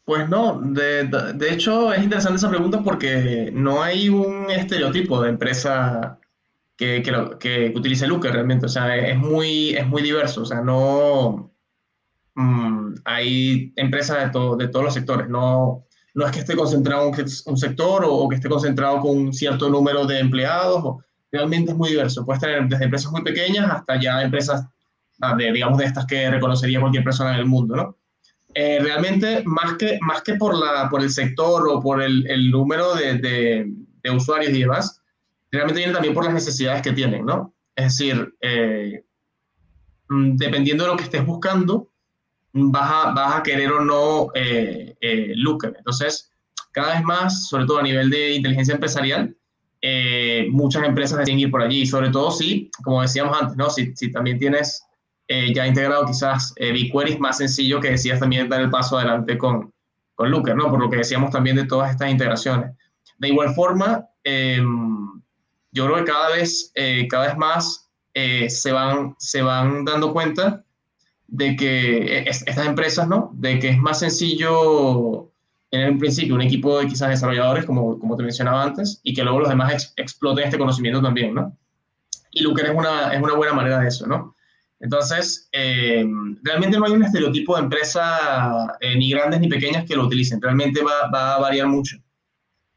[0.05, 5.29] Pues no, de, de, hecho es interesante esa pregunta porque no hay un estereotipo de
[5.29, 6.19] empresa
[6.77, 10.61] que, que, que utilice Looker realmente, o sea, es muy, es muy diverso, o sea,
[10.61, 11.51] no
[12.35, 17.11] mm, hay empresas de, todo, de todos los sectores, no, no es que esté concentrado
[17.11, 21.77] en un, sector o, que esté concentrado con un cierto número de empleados, realmente es
[21.77, 22.25] muy diverso.
[22.25, 24.65] Puedes tener desde empresas muy pequeñas hasta ya empresas,
[25.21, 27.97] ah, de, digamos, de estas que reconocería cualquier persona en el mundo, ¿no?
[28.57, 32.49] Eh, realmente, más que, más que por, la, por el sector o por el, el
[32.49, 35.01] número de, de, usuarios y demás,
[35.51, 37.53] realmente viene también por las necesidades que tienen, ¿no?
[37.75, 39.03] Es decir, eh,
[40.07, 41.91] mm, dependiendo de lo que estés buscando,
[42.53, 45.33] vas a, vas a querer o no eh, eh.
[45.77, 46.31] Entonces,
[46.71, 49.35] cada vez más, sobre todo a nivel de inteligencia empresarial,
[49.81, 53.69] eh, muchas empresas deciden ir por allí, sobre todo si, como decíamos antes, ¿no?
[53.69, 54.84] si, si también tienes
[55.27, 58.97] eh, ya integrado quizás eh, BigQuery es más sencillo que decías también dar el paso
[58.97, 59.73] adelante con,
[60.13, 60.69] con Looker, ¿no?
[60.69, 62.71] por lo que decíamos también de todas estas integraciones.
[63.17, 65.21] De igual forma, em,
[65.71, 67.81] yo creo que cada vez, eh, cada vez más
[68.47, 70.63] se, van, se van dando cuenta
[71.27, 73.31] de que estas empresas, ¿no?
[73.33, 75.31] De que es más sencillo
[75.69, 79.23] tener en principio un equipo de quizás desarrolladores, como, como te mencionaba antes, y que
[79.23, 81.57] luego los demás exploten este conocimiento también, ¿no?
[82.31, 84.34] Y Looker es una, es una buena manera de eso, ¿no?
[84.79, 86.05] Entonces, eh,
[86.43, 90.41] realmente no hay un estereotipo de empresa eh, ni grandes ni pequeñas que lo utilicen,
[90.41, 91.97] realmente va, va a variar mucho.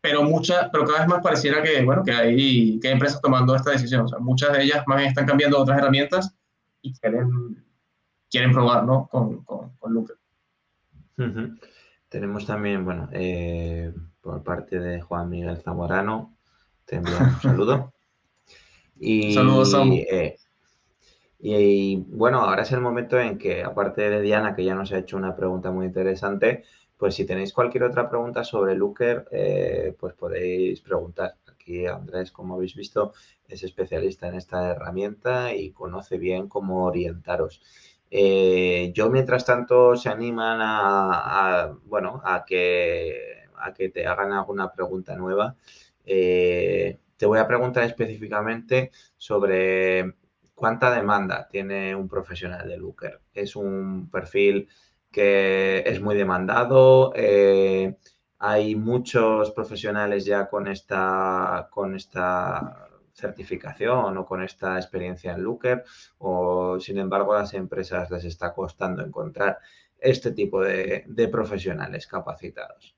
[0.00, 3.54] Pero, mucha, pero cada vez más pareciera que, bueno, que hay, que hay empresas tomando
[3.54, 4.02] esta decisión.
[4.02, 6.34] O sea, muchas de ellas más bien están cambiando otras herramientas
[6.82, 7.64] y quieren,
[8.30, 9.08] quieren probar, ¿no?
[9.08, 10.16] Con, con, con Looker.
[12.08, 16.36] Tenemos también, bueno, eh, por parte de Juan Miguel Zamorano,
[16.84, 17.92] te enviamos un saludo.
[19.00, 19.72] Y, Saludos,
[20.10, 20.38] eh,
[21.38, 24.98] y, bueno, ahora es el momento en que, aparte de Diana, que ya nos ha
[24.98, 26.64] hecho una pregunta muy interesante,
[26.96, 31.36] pues si tenéis cualquier otra pregunta sobre Looker, eh, pues podéis preguntar.
[31.46, 33.12] Aquí Andrés, como habéis visto,
[33.46, 37.62] es especialista en esta herramienta y conoce bien cómo orientaros.
[38.10, 44.72] Eh, yo, mientras tanto, se animan a, bueno, a que, a que te hagan alguna
[44.72, 45.56] pregunta nueva.
[46.04, 50.14] Eh, te voy a preguntar específicamente sobre
[50.58, 53.20] cuánta demanda tiene un profesional de Looker.
[53.32, 54.68] Es un perfil
[55.10, 57.12] que es muy demandado.
[57.14, 57.96] Eh,
[58.40, 65.84] hay muchos profesionales ya con esta, con esta certificación o con esta experiencia en Looker
[66.18, 69.58] o sin embargo a las empresas les está costando encontrar
[70.00, 72.96] este tipo de, profesionales capacitados?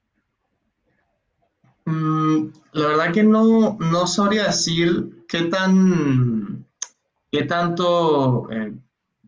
[1.84, 6.59] Mm, la verdad que no, no sabría decir qué tan
[7.30, 8.72] qué tanto eh,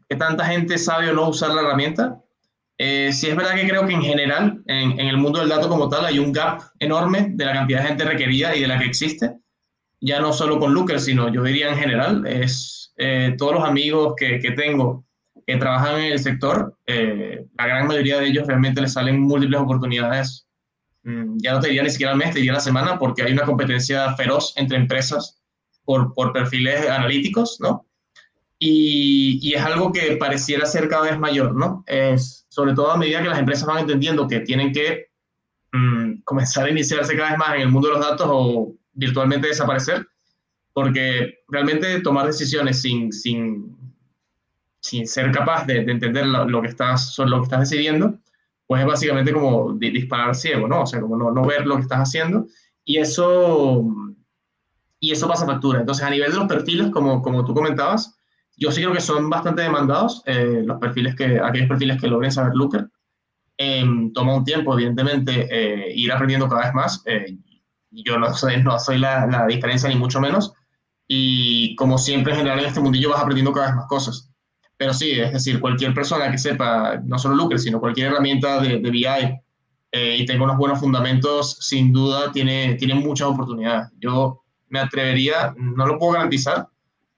[0.09, 2.19] qué tanta gente sabe o no usar la herramienta.
[2.79, 5.69] Eh, sí es verdad que creo que en general, en, en, el mundo del dato
[5.69, 8.79] como tal, hay un gap enorme de la cantidad de gente requerida y de la
[8.79, 9.37] que existe
[10.03, 14.15] ya no solo con Looker, sino yo diría en general, es eh, todos los amigos
[14.17, 15.05] que, que, tengo
[15.47, 19.61] que trabajan en el sector, eh, la gran mayoría de ellos realmente les salen múltiples
[19.61, 20.47] oportunidades,
[21.05, 23.33] mm, ya no te diría ni siquiera al mes, te diría la semana, porque hay
[23.33, 25.41] una competencia feroz entre empresas
[25.85, 27.87] por, por perfiles analíticos, ¿no?
[28.65, 31.83] Y, y, es algo que pareciera ser cada vez mayor, ¿no?
[31.85, 35.09] Es, sobre todo a medida que las empresas van entendiendo que tienen que
[35.73, 39.49] mm, comenzar a iniciarse cada vez más en el mundo de los datos o virtualmente
[39.49, 40.07] desaparecer,
[40.73, 43.77] porque realmente tomar decisiones sin, sin,
[44.81, 48.17] sin ser capaz de, entender lo, que estás, lo que estás decidiendo,
[48.69, 50.83] pues es básicamente como disparar ciego, ¿no?
[50.83, 52.47] O sea, como no, no ver lo que estás haciendo.
[52.85, 53.85] Y eso,
[55.01, 55.81] y eso pasa factura.
[55.81, 58.21] Entonces, a nivel de los perfiles, como, como tú comentabas,
[58.63, 62.31] yo sí creo que son bastante demandados eh, los perfiles que, aquellos perfiles que logren
[62.31, 62.89] saber Looker.
[63.57, 67.03] Em, toma un tiempo, evidentemente, eh, ir aprendiendo cada vez más.
[67.07, 67.37] Eh,
[67.91, 70.53] yo no soy, no soy la, la, diferencia, ni mucho menos.
[71.09, 74.31] Y como siempre, en general, en este mundillo vas aprendiendo cada vez más cosas.
[74.77, 78.79] Pero sí, es decir, cualquier persona que sepa, no solo Looker, sino cualquier herramienta de,
[78.79, 79.07] de BI
[79.95, 83.91] y tenga unos buenos fundamentos, sin duda tiene, tiene muchas oportunidades.
[83.99, 86.69] Yo me atrevería, no lo puedo garantizar,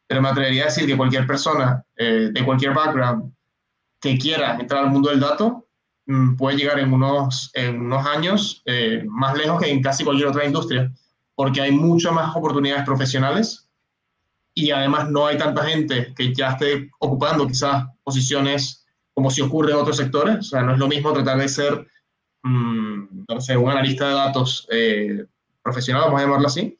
[0.06, 3.32] pero me atrevería a decir que cualquier persona eh, de cualquier background
[4.00, 5.66] que quiera entrar al mundo del dato
[6.06, 10.28] mm, puede llegar en unos, en unos años eh, más lejos que en casi cualquier
[10.28, 10.92] otra industria,
[11.34, 13.68] porque hay muchas más oportunidades profesionales
[14.54, 19.72] y además no hay tanta gente que ya esté ocupando quizás posiciones como si ocurre
[19.72, 20.38] en otros sectores.
[20.38, 21.86] O sea, no es lo mismo tratar de ser,
[22.42, 25.24] mm, no sé, un analista de datos eh,
[25.62, 26.78] profesional, vamos a llamarlo así,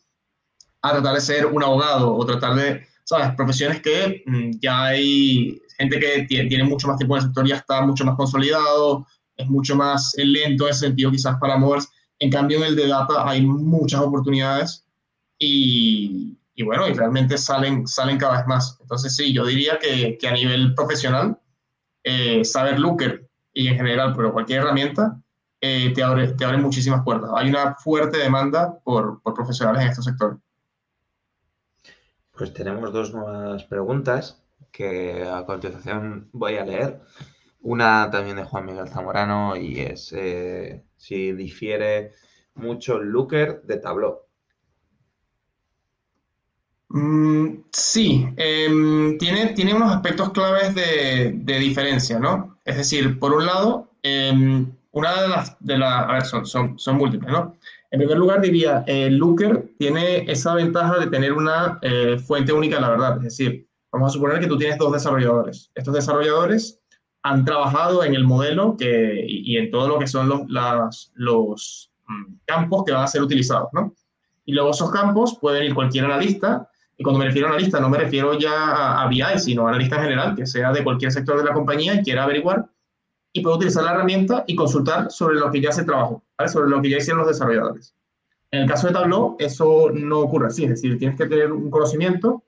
[0.82, 3.34] a tratar de ser un abogado o tratar de ¿sabes?
[3.36, 7.56] Profesiones que mm, ya hay gente que tiene, mucho más tiempo en el sector, ya
[7.56, 11.88] está mucho más consolidado, es mucho más lento en ese sentido quizás para moverse.
[12.18, 14.86] En cambio, en el de data hay muchas oportunidades
[15.38, 18.78] y, y bueno, y realmente salen, salen cada vez más.
[18.80, 21.38] Entonces, sí, yo diría que, que a nivel profesional,
[22.04, 25.20] eh, saber Looker y en general, pero cualquier herramienta,
[25.60, 27.30] eh, te, abre, te abre muchísimas puertas.
[27.34, 30.38] Hay una fuerte demanda por, por profesionales en estos sectores.
[32.36, 34.42] Pues tenemos dos nuevas preguntas
[34.72, 37.00] que a continuación voy a leer.
[37.60, 42.12] Una también de Juan Miguel Zamorano y es eh, si difiere
[42.54, 44.18] mucho el Looker de Tableau.
[46.88, 52.58] Mm, sí, em, tiene, tiene unos aspectos claves de, diferencia, ¿no?
[52.64, 56.78] Es decir, por un lado, em, una de las, de la, a ver, son, son,
[56.78, 57.56] son múltiples, ¿no?
[57.94, 62.74] En primer lugar, diría, eh, Looker tiene esa ventaja de tener una eh, fuente única
[62.74, 63.16] de la verdad.
[63.18, 65.70] Es decir, vamos a suponer que tú tienes dos desarrolladores.
[65.76, 66.80] Estos desarrolladores
[67.22, 71.92] han trabajado en el modelo que, y, en todo lo que son los, las, los
[72.08, 73.94] mm, campos que van a ser utilizados, ¿no?
[74.44, 77.88] Y luego esos campos pueden ir cualquier analista, y cuando me refiero a analista no
[77.90, 81.12] me refiero ya a, a BI, sino a analista en general, que sea de cualquier
[81.12, 82.66] sector de la compañía y quiera averiguar
[83.36, 86.80] y puede utilizar la herramienta y consultar sobre lo que ya se trabajó, sobre lo
[86.80, 87.92] que ya hicieron los desarrolladores.
[88.52, 91.68] En el caso de Tableau, eso no ocurre así, es decir, tienes que tener un
[91.68, 92.44] conocimiento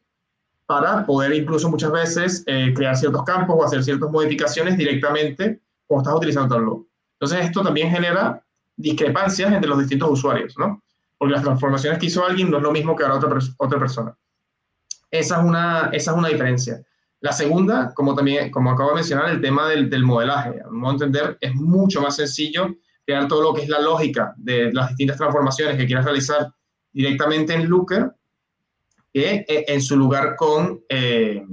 [0.64, 6.03] para poder incluso muchas veces eh, crear ciertos campos o hacer ciertas modificaciones directamente cuando
[6.03, 6.87] estás utilizando Tableau.
[7.14, 8.44] Entonces, esto también genera
[8.77, 10.81] discrepancias entre los distintos usuarios, ¿no?
[11.18, 14.16] Porque las transformaciones que hizo alguien no es lo mismo que ahora otra, otra persona.
[15.11, 16.81] Esa es, una, esa es una diferencia.
[17.26, 20.60] La segunda, como también, como acabo de mencionar, el tema del, del modelaje.
[20.64, 23.80] A mi modo de entender, es mucho más sencillo crear todo lo que es la
[23.80, 26.54] lógica de las distintas transformaciones que quieras realizar
[26.92, 28.12] directamente en Looker
[29.12, 31.44] que eh, en su lugar con, eh,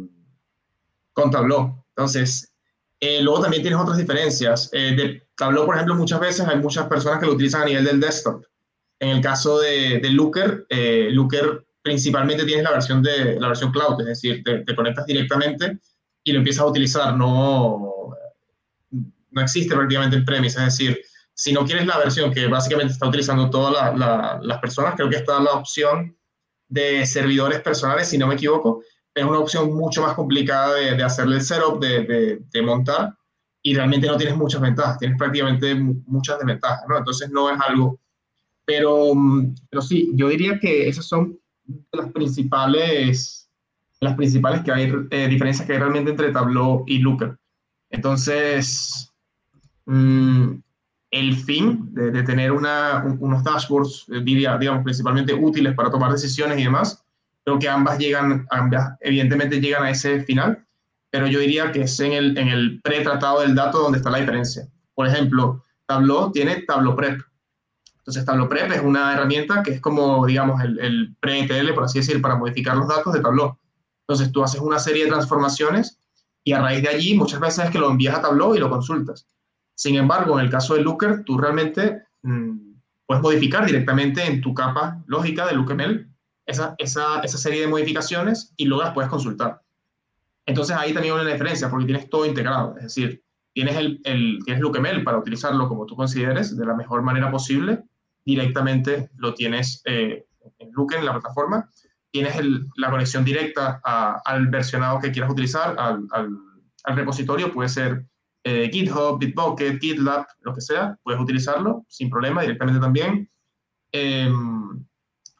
[1.12, 1.84] con Tableau.
[1.90, 2.54] Entonces,
[3.00, 4.70] eh, luego también tienes otras diferencias.
[4.70, 8.00] de Tableau, por ejemplo, muchas veces hay muchas personas que lo utilizan a nivel del
[8.00, 8.46] desktop.
[9.00, 14.00] En el caso de, de Looker, Looker principalmente tienes la versión de la versión cloud,
[14.02, 15.80] es decir, te, conectas directamente
[16.24, 17.16] y lo empiezas a utilizar.
[17.16, 18.16] No,
[18.90, 21.02] no existe prácticamente el premise, es decir,
[21.34, 25.40] si no quieres la versión que básicamente está utilizando todas las personas, creo que está
[25.42, 26.16] la opción
[26.70, 28.82] de servidores personales, si no me equivoco,
[29.14, 33.16] es una opción mucho más complicada de, de hacerle el setup, de, de, montar,
[33.62, 36.98] y realmente no tienes muchas ventajas, tienes prácticamente muchas desventajas, ¿no?
[36.98, 38.00] Entonces no es algo...
[38.66, 39.12] Pero,
[39.70, 41.38] pero sí, yo diría que esas son
[41.92, 43.50] las principales,
[44.00, 47.38] las principales que hay, eh, diferencias que hay realmente entre Tableau y Looker.
[47.90, 49.12] Entonces,
[49.86, 50.56] mm,
[51.12, 56.64] el fin de, tener una, unos dashboards, eh, digamos, principalmente útiles para tomar decisiones y
[56.64, 57.06] demás,
[57.46, 60.66] creo que ambas llegan, ambas evidentemente llegan a ese final,
[61.12, 64.18] pero yo diría que es en el, en el pretratado del dato donde está la
[64.18, 64.68] diferencia.
[64.96, 67.22] Por ejemplo, Tableau tiene Tableau Prep,
[68.04, 72.00] entonces, Tableau Prep es una herramienta que es como, digamos, el, el pre-ETL, por así
[72.00, 73.58] decir, para modificar los datos de Tableau.
[74.02, 76.00] Entonces, tú haces una serie de transformaciones
[76.44, 78.70] y a raíz de allí muchas veces es que lo envías a Tableau y lo
[78.70, 79.26] consultas.
[79.74, 82.74] Sin embargo, en el caso de Looker, tú realmente mm,
[83.06, 86.06] puedes modificar directamente en tu capa lógica de LookML
[86.46, 89.62] esa, esa, esa serie de modificaciones y luego las puedes consultar.
[90.46, 92.76] Entonces, ahí también hay una diferencia porque tienes todo integrado.
[92.76, 93.24] Es decir,
[93.54, 97.86] tienes, el, el, tienes LookML para utilizarlo como tú consideres de la mejor manera posible
[98.26, 100.26] directamente lo tienes eh,
[100.60, 101.70] en Looker, en la plataforma.
[102.12, 102.36] Tienes
[102.78, 106.08] la conexión directa al versionado que quieras utilizar, al,
[106.96, 107.52] repositorio.
[107.52, 108.06] Puede ser
[108.44, 113.30] eh, GitHub, Bitbucket, GitLab, lo que sea, puedes utilizarlo sin problema directamente también.
[113.92, 114.86] Em,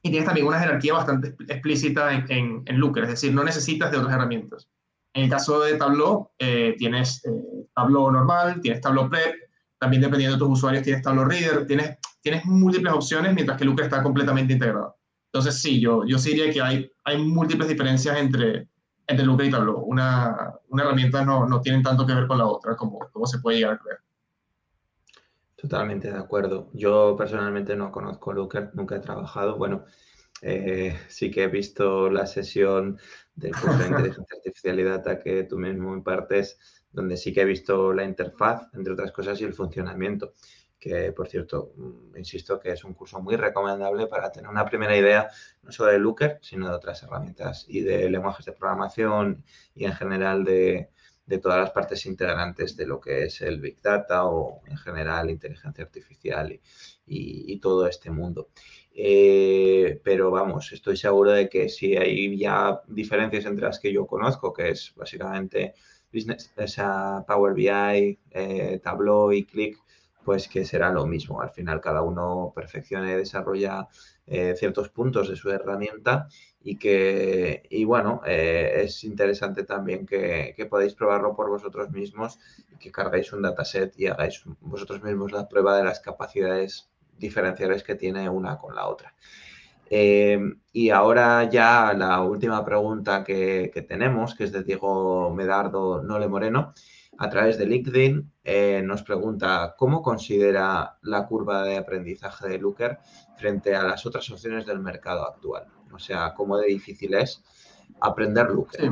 [0.02, 3.98] y tienes también una jerarquía bastante explícita en, en, Looker, es decir, no necesitas de
[3.98, 4.70] otras herramientas.
[5.14, 7.30] En el caso de Tableau, eh, tienes eh,
[7.74, 9.36] Tableau normal, tienes Tableau Prep,
[9.80, 13.86] también dependiendo de tus usuarios tienes Tableau Reader, tienes, tienes múltiples opciones, mientras que Looker
[13.86, 14.98] está completamente integrado.
[15.26, 18.70] Entonces, sí, yo, yo sí diría que hay, hay múltiples diferencias entre,
[19.06, 19.80] entre Looker y Tableau.
[19.80, 23.40] Una, una herramienta no, no tiene tanto que ver con la otra como, como se
[23.40, 24.00] puede llegar a creer.
[25.58, 26.70] Totalmente de acuerdo.
[26.74, 29.58] Yo personalmente no conozco Looker, nunca he trabajado.
[29.58, 29.84] Bueno,
[30.42, 32.98] eh, sí que he visto la sesión
[33.36, 36.58] del curso de inteligencia artificial y data que tú mismo impartes,
[36.92, 40.34] donde sí que he visto la interfaz, entre otras cosas, y el funcionamiento
[40.84, 44.98] que por cierto, mm, insisto que es un curso muy recomendable para tener una primera
[44.98, 45.30] idea
[45.62, 49.94] no solo de Looker, sino de otras herramientas y de lenguajes de programación y en
[49.94, 50.90] general de,
[51.42, 55.84] todas las partes integrantes de lo que es el Big Data o en general inteligencia
[55.84, 56.60] artificial
[57.08, 58.50] y, todo este mundo.
[58.94, 64.06] Eh, pero vamos, estoy seguro de que si hay ya diferencias entre las que yo
[64.06, 65.74] conozco, que es básicamente
[66.14, 69.83] Business, o Power BI, eh, Tableau y Click,
[70.24, 71.42] pues que será lo mismo.
[71.42, 73.88] Al final cada uno perfecciona y desarrolla
[74.26, 76.28] eh, ciertos puntos de su herramienta
[76.62, 82.40] y que, y bueno, eh, es interesante también que, podáis probarlo por vosotros mismos
[82.80, 87.96] que carguéis un dataset y hagáis vosotros mismos la prueba de las capacidades diferenciales que
[87.96, 89.14] tiene una con la otra.
[89.90, 90.40] Eh,
[90.72, 96.74] y ahora ya la última pregunta que, tenemos, que es de Diego Medardo Nole Moreno,
[97.18, 103.00] a través de LinkedIn eh, nos pregunta cómo considera la curva de aprendizaje de Looker
[103.38, 105.66] frente a las otras opciones del mercado actual.
[105.92, 107.44] O sea, cómo de difícil es
[108.02, 108.92] aprender Looker.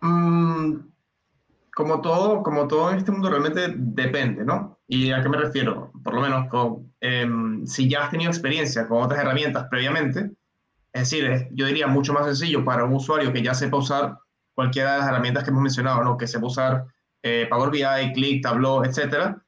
[0.00, 0.76] Mm,
[1.74, 4.80] como, todo, como todo en este mundo realmente depende, ¿no?
[4.88, 5.92] ¿Y a qué me refiero?
[6.02, 10.32] Por lo menos con, em, si ya has tenido experiencia con otras herramientas previamente,
[10.92, 14.18] es decir, yo diría mucho más sencillo para un usuario que ya sepa usar
[14.60, 16.18] cualquiera de las herramientas que hemos mencionado, ¿no?
[16.18, 16.84] que se puede usar
[17.22, 19.42] eh, Power BI, Click, Tableau, etcétera,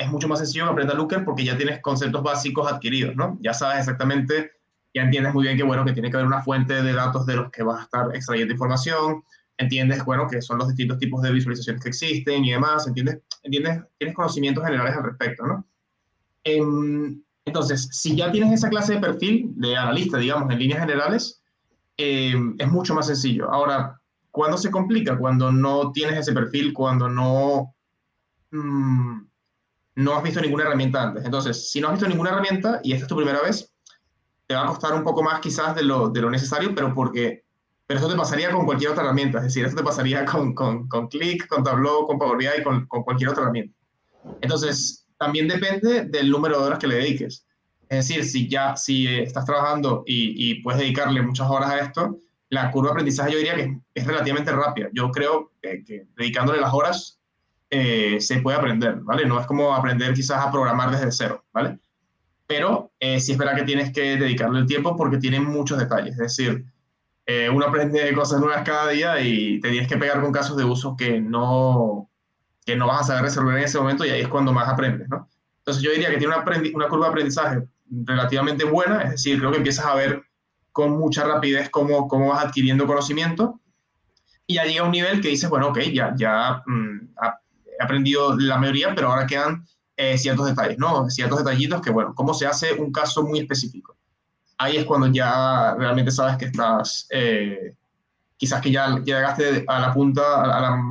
[0.00, 3.38] es mucho más sencillo que aprenda Looker porque ya tienes conceptos básicos adquiridos, ¿no?
[3.42, 4.52] Ya sabes exactamente,
[4.94, 7.36] ya entiendes muy bien que, bueno, que tiene que haber una fuente de datos de
[7.36, 9.22] los que vas a estar extrayendo información,
[9.58, 13.82] entiendes, bueno, que son los distintos tipos de visualizaciones que existen y demás, entiendes, entiendes
[13.98, 15.66] tienes conocimientos generales al respecto, ¿no?
[16.44, 21.42] Em, entonces, si ya tienes esa clase de perfil de analista, digamos, en líneas generales,
[21.98, 23.50] em, es mucho más sencillo.
[23.50, 23.99] Ahora,
[24.30, 25.18] ¿Cuándo se complica?
[25.18, 27.74] Cuando no tienes ese perfil, cuando no,
[28.50, 29.20] mm,
[29.96, 31.24] no has visto ninguna herramienta antes.
[31.24, 33.72] Entonces, si no has visto ninguna herramienta y esta es tu primera vez,
[34.46, 37.44] te va a costar un poco más quizás de lo, de lo necesario, pero porque
[37.90, 40.86] pero eso te pasaría con cualquier otra herramienta, es decir, eso te pasaría con, con,
[40.86, 43.76] con Click, con Tableau, con Power BI, con, con cualquier otra herramienta.
[44.40, 47.44] Entonces, también depende del número de horas que le dediques.
[47.88, 52.16] Es decir, si ya si estás trabajando y, y puedes dedicarle muchas horas a esto,
[52.50, 54.88] la curva de aprendizaje yo diría que es relativamente rápida.
[54.92, 57.18] Yo creo que, dedicándole las horas
[57.70, 59.24] eh, se puede aprender, ¿vale?
[59.24, 61.78] No es como aprender quizás a programar desde cero, ¿vale?
[62.48, 66.14] Pero eh, sí es verdad que tienes que dedicarle el tiempo porque tiene muchos detalles.
[66.14, 66.64] Es decir,
[67.24, 70.64] eh, uno aprende cosas nuevas cada día y te tienes que pegar con casos de
[70.64, 72.10] uso que no,
[72.66, 75.08] que no vas a saber resolver en ese momento y ahí es cuando más aprendes,
[75.08, 75.28] ¿no?
[75.58, 76.44] Entonces yo diría que tiene una,
[76.74, 80.24] una curva de aprendizaje relativamente buena, es decir, creo que empiezas a ver
[80.72, 83.60] con mucha rapidez cómo, cómo vas adquiriendo conocimiento
[84.46, 87.14] y ya llega un nivel que dices, bueno, ok, ya, ya mm,
[87.78, 89.64] he aprendido la mayoría, pero ahora quedan
[89.96, 91.08] eh, ciertos detalles, ¿no?
[91.08, 93.96] Ciertos detallitos que, bueno, ¿cómo se hace un caso muy específico?
[94.58, 97.76] Ahí es cuando ya realmente sabes que estás, eh,
[98.36, 100.82] quizás que ya, llegaste a la punta, a la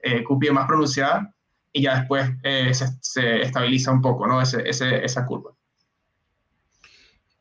[0.00, 1.30] eh, cupia más pronunciada
[1.72, 4.40] y ya después eh, se, estabiliza un poco, ¿no?
[4.40, 5.50] Ese, esa curva.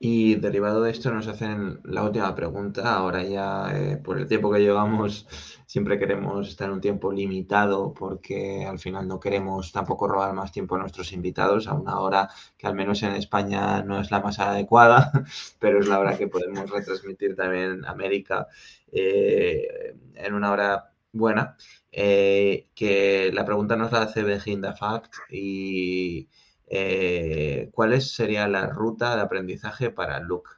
[0.06, 2.94] Y derivado de esto nos hacen la última pregunta.
[2.94, 5.26] Ahora ya, eh, por el tiempo que llevamos,
[5.66, 10.76] siempre queremos estar un tiempo limitado porque al final no queremos tampoco robar más tiempo
[10.76, 14.40] a nuestros invitados a una hora que al menos en España no es la más
[14.40, 15.10] adecuada,
[15.60, 18.48] pero es la hora que podemos retransmitir también en América
[18.92, 21.56] eh, en una hora buena.
[21.94, 26.28] Eh, que la pregunta nos la hace Beginda Fact y
[26.68, 30.50] eh, ¿cuál sería la ruta de aprendizaje para Luke?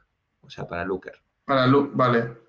[0.42, 1.14] O sea, para Looker.
[1.44, 2.46] Para Luke, vale.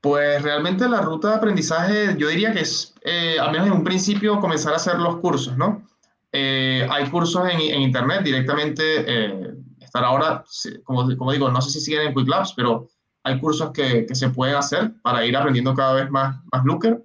[0.00, 3.84] Pues realmente la ruta de aprendizaje, yo diría que es, eh, al menos en un
[3.84, 5.86] principio, comenzar a hacer los cursos, ¿no?
[6.32, 10.44] Eh, hay cursos en, Internet directamente, eh, estar ahora,
[10.84, 12.88] como, como, digo, no sé si siguen en Quick Labs, pero
[13.22, 17.02] hay cursos que, que, se pueden hacer para ir aprendiendo cada vez más, más Looker.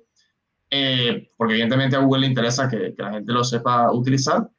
[0.69, 4.49] eh, porque evidentemente a Google le interesa que, que, la gente lo sepa utilizar.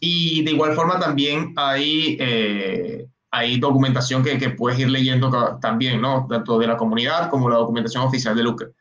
[0.00, 5.30] Y de igual forma también hay, eh, hay documentación que, que, puedes ir leyendo
[5.60, 6.26] también, ¿no?
[6.28, 8.72] Tanto de la comunidad como la documentación oficial de Looker.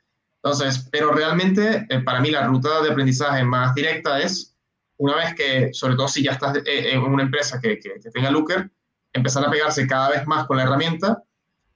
[0.43, 4.55] Entonces, pero realmente eh, para mí la ruta de aprendizaje más directa es,
[4.97, 8.31] una vez que, sobre todo si ya estás en una empresa que, que, que tenga
[8.31, 8.69] Looker,
[9.13, 11.23] empezar a pegarse cada vez más con la herramienta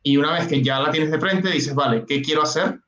[0.03, 2.79] y una vez que ya la tienes de frente, dices, vale, ¿qué quiero hacer?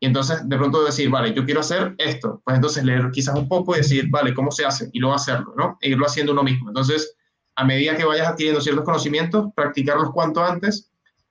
[0.00, 2.40] Y entonces de pronto decir, vale, yo quiero hacer esto.
[2.44, 4.90] Pues entonces leer quizás un poco y decir, vale, ¿cómo se hace?
[4.92, 5.78] Y luego hacerlo, ¿no?
[5.80, 6.68] E irlo haciendo uno mismo.
[6.68, 7.16] Entonces,
[7.56, 10.90] a medida que vayas adquiriendo ciertos conocimientos, practicarlos cuanto antes,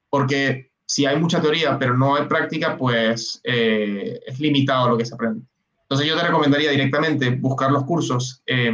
[0.09, 5.05] porque si hay mucha teoría pero no hay práctica, pues eh, es limitado lo que
[5.05, 5.45] se aprende.
[5.83, 8.73] Entonces yo te recomendaría directamente buscar los cursos eh,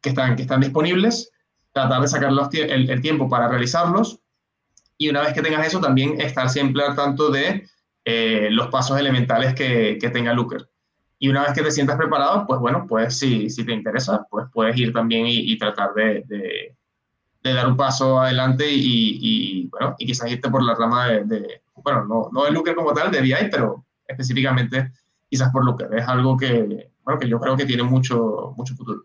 [0.00, 1.30] que, están, que están disponibles,
[1.72, 4.20] tratar de sacar el, el tiempo para realizarlos
[4.96, 7.66] y una vez que tengas eso, también estar siempre al tanto de
[8.04, 10.68] eh, los pasos elementales que, que, tenga Looker.
[11.18, 14.46] Y una vez que te sientas preparado, pues bueno, pues si, si te interesa, pues
[14.52, 20.06] puedes ir también y, tratar de, de, dar un paso adelante y, y, bueno, y
[20.06, 23.48] quizás irte por la rama de, bueno, no, no de Looker como tal, de BI,
[23.50, 24.92] pero específicamente
[25.30, 25.94] quizás por Looker.
[25.94, 29.04] Es algo que, bueno, que yo creo que tiene mucho, mucho futuro.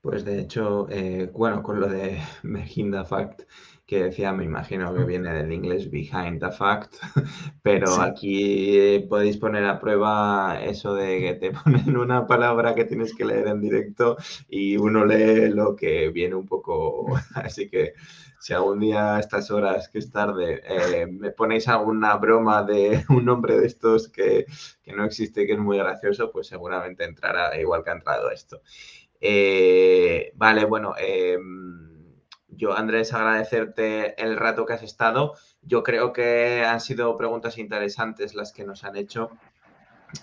[0.00, 3.42] Pues de hecho, eh, bueno, con lo de Meginda Fact,
[3.86, 6.94] que decía, me imagino que viene del inglés behind the fact,
[7.62, 13.14] pero aquí podéis poner a prueba eso de que te ponen una palabra que tienes
[13.14, 14.16] que leer en directo
[14.48, 17.92] y uno lee lo que viene un poco, así que
[18.40, 23.02] si algún día a estas horas, que es tarde, eh, me ponéis alguna broma de
[23.08, 24.44] un nombre de estos que,
[24.82, 28.60] que, no existe, que es muy gracioso, pues seguramente entrará igual que ha entrado esto.
[29.18, 30.94] Eh, vale, bueno.
[31.00, 31.38] Eh,
[32.56, 35.34] yo, Andrés, agradecerte el rato que has estado.
[35.62, 39.30] Yo creo que han sido preguntas interesantes las que nos han hecho.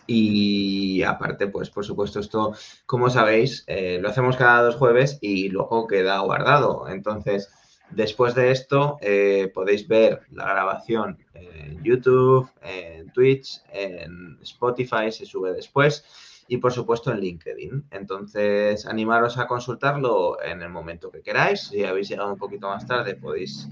[0.07, 2.53] Y aparte, pues por supuesto, esto,
[2.85, 6.87] como sabéis, eh, lo hacemos cada dos jueves y luego queda guardado.
[6.87, 7.49] Entonces,
[7.89, 15.25] después de esto, eh, podéis ver la grabación en YouTube, en Twitch, en Spotify, se
[15.25, 16.05] sube después
[16.47, 17.85] y por supuesto en LinkedIn.
[17.91, 21.61] Entonces, animaros a consultarlo en el momento que queráis.
[21.61, 23.67] Si habéis llegado un poquito más tarde, podéis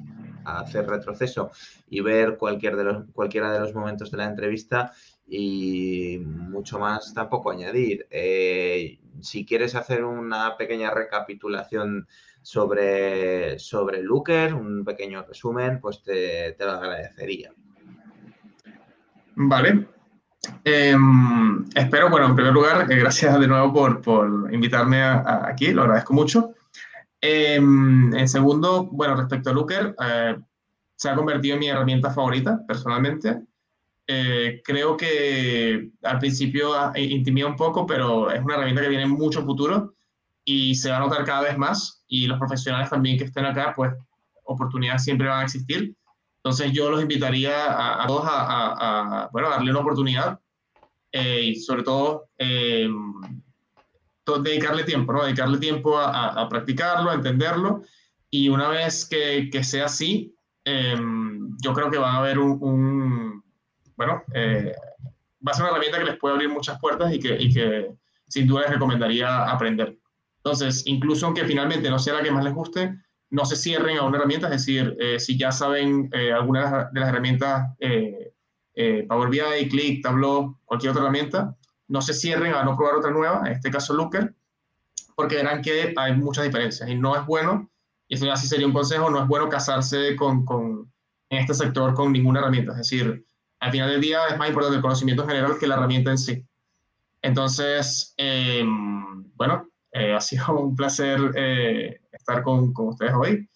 [0.45, 1.51] hacer retroceso
[1.89, 4.91] y ver cualquier de los, cualquiera de los momentos de la entrevista
[5.28, 8.07] y mucho más tampoco añadir.
[8.09, 12.07] Eh, si quieres hacer una pequeña recapitulación
[12.41, 17.53] sobre, sobre Looker, un pequeño resumen, pues te, te lo agradecería.
[19.36, 19.88] Vale,
[20.64, 20.96] eh,
[21.76, 26.14] espero, bueno, en primer lugar, eh, gracias de nuevo por, por invitarme aquí, lo agradezco
[26.14, 26.54] mucho.
[27.22, 30.38] Eh, en segundo, bueno, respecto a Looker, eh,
[30.96, 33.42] se ha convertido en mi herramienta favorita, personalmente.
[34.08, 39.44] Eh, creo que al principio intimida un poco, pero es una herramienta que tiene mucho
[39.44, 39.94] futuro
[40.44, 42.04] y se va a notar cada vez más.
[42.08, 43.94] Y los profesionales también que estén acá, pues
[44.44, 45.96] oportunidades siempre van a existir.
[46.44, 50.40] Entonces yo los invitaría a, todos a, bueno, darle una oportunidad
[51.12, 52.88] eh, y sobre todo eh,
[54.42, 55.24] dedicarle tiempo, ¿no?
[55.24, 57.84] Dedicarle tiempo a, practicarlo, a entenderlo
[58.30, 60.34] y una vez que, que sea así,
[60.64, 60.96] eh,
[61.62, 63.44] yo creo que va a haber un,
[63.98, 67.54] bueno, va a ser una herramienta que les puede abrir muchas puertas y que, y
[67.54, 67.92] que
[68.28, 69.98] sin duda les recomendaría aprender.
[70.38, 72.98] Entonces, incluso aunque finalmente no sea la que más les guste,
[73.32, 77.00] no se cierren a una herramienta, es decir, eh, si ya saben eh, algunas de
[77.00, 78.34] las herramientas, eh,
[79.10, 81.56] Power BI, Click, Tableau, cualquier otra herramienta,
[81.90, 84.34] no se cierren a no probar otra nueva, en este caso Looker,
[85.16, 87.70] porque verán que hay muchas diferencias y no es bueno,
[88.08, 90.90] y esto ya sí sería un consejo, no es bueno casarse con, con,
[91.30, 93.26] en este sector con ninguna herramienta, es decir,
[93.60, 96.46] al final del día es más importante el conocimiento general que la herramienta en sí.
[97.22, 98.16] Entonces,
[99.36, 102.00] bueno, ha sido un placer
[102.30, 103.50] estar con, con, ustedes hoy.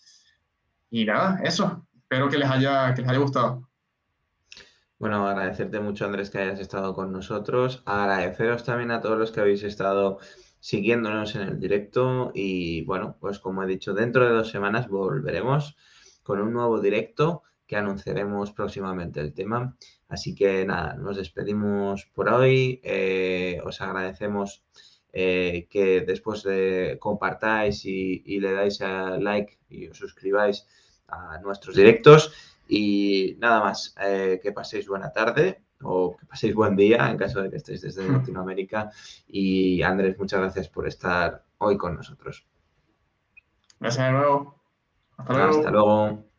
[0.90, 1.86] Y nada, eso.
[1.96, 3.70] Espero que les haya, que les haya gustado.
[5.00, 7.84] Bueno, agradecerte mucho, Andrés, que hayas estado con nosotros.
[7.86, 10.20] Agradeceros también a todos los que habéis estado
[10.60, 12.32] siguiéndonos en el directo.
[12.34, 15.76] Y bueno, pues como he dicho, dentro de dos semanas volveremos
[16.24, 19.76] con un nuevo directo que anunciaremos próximamente el tema.
[20.08, 22.80] Así que nada, nos despedimos por hoy.
[22.84, 24.64] Eh, os agradecemos
[25.14, 30.68] eh, que después de compartáis y, le dais a like y os suscribáis
[31.08, 32.34] a nuestros directos.
[32.68, 37.42] Y nada más, eh, que paséis buena tarde o que paséis buen día en caso
[37.42, 38.14] de que estéis desde hmm.
[38.14, 38.90] Latinoamérica.
[39.28, 42.48] Y Andrés, muchas gracias por estar hoy con nosotros.
[43.80, 44.60] Gracias de nuevo.
[45.18, 45.58] Hasta luego.
[45.60, 46.33] Hasta luego.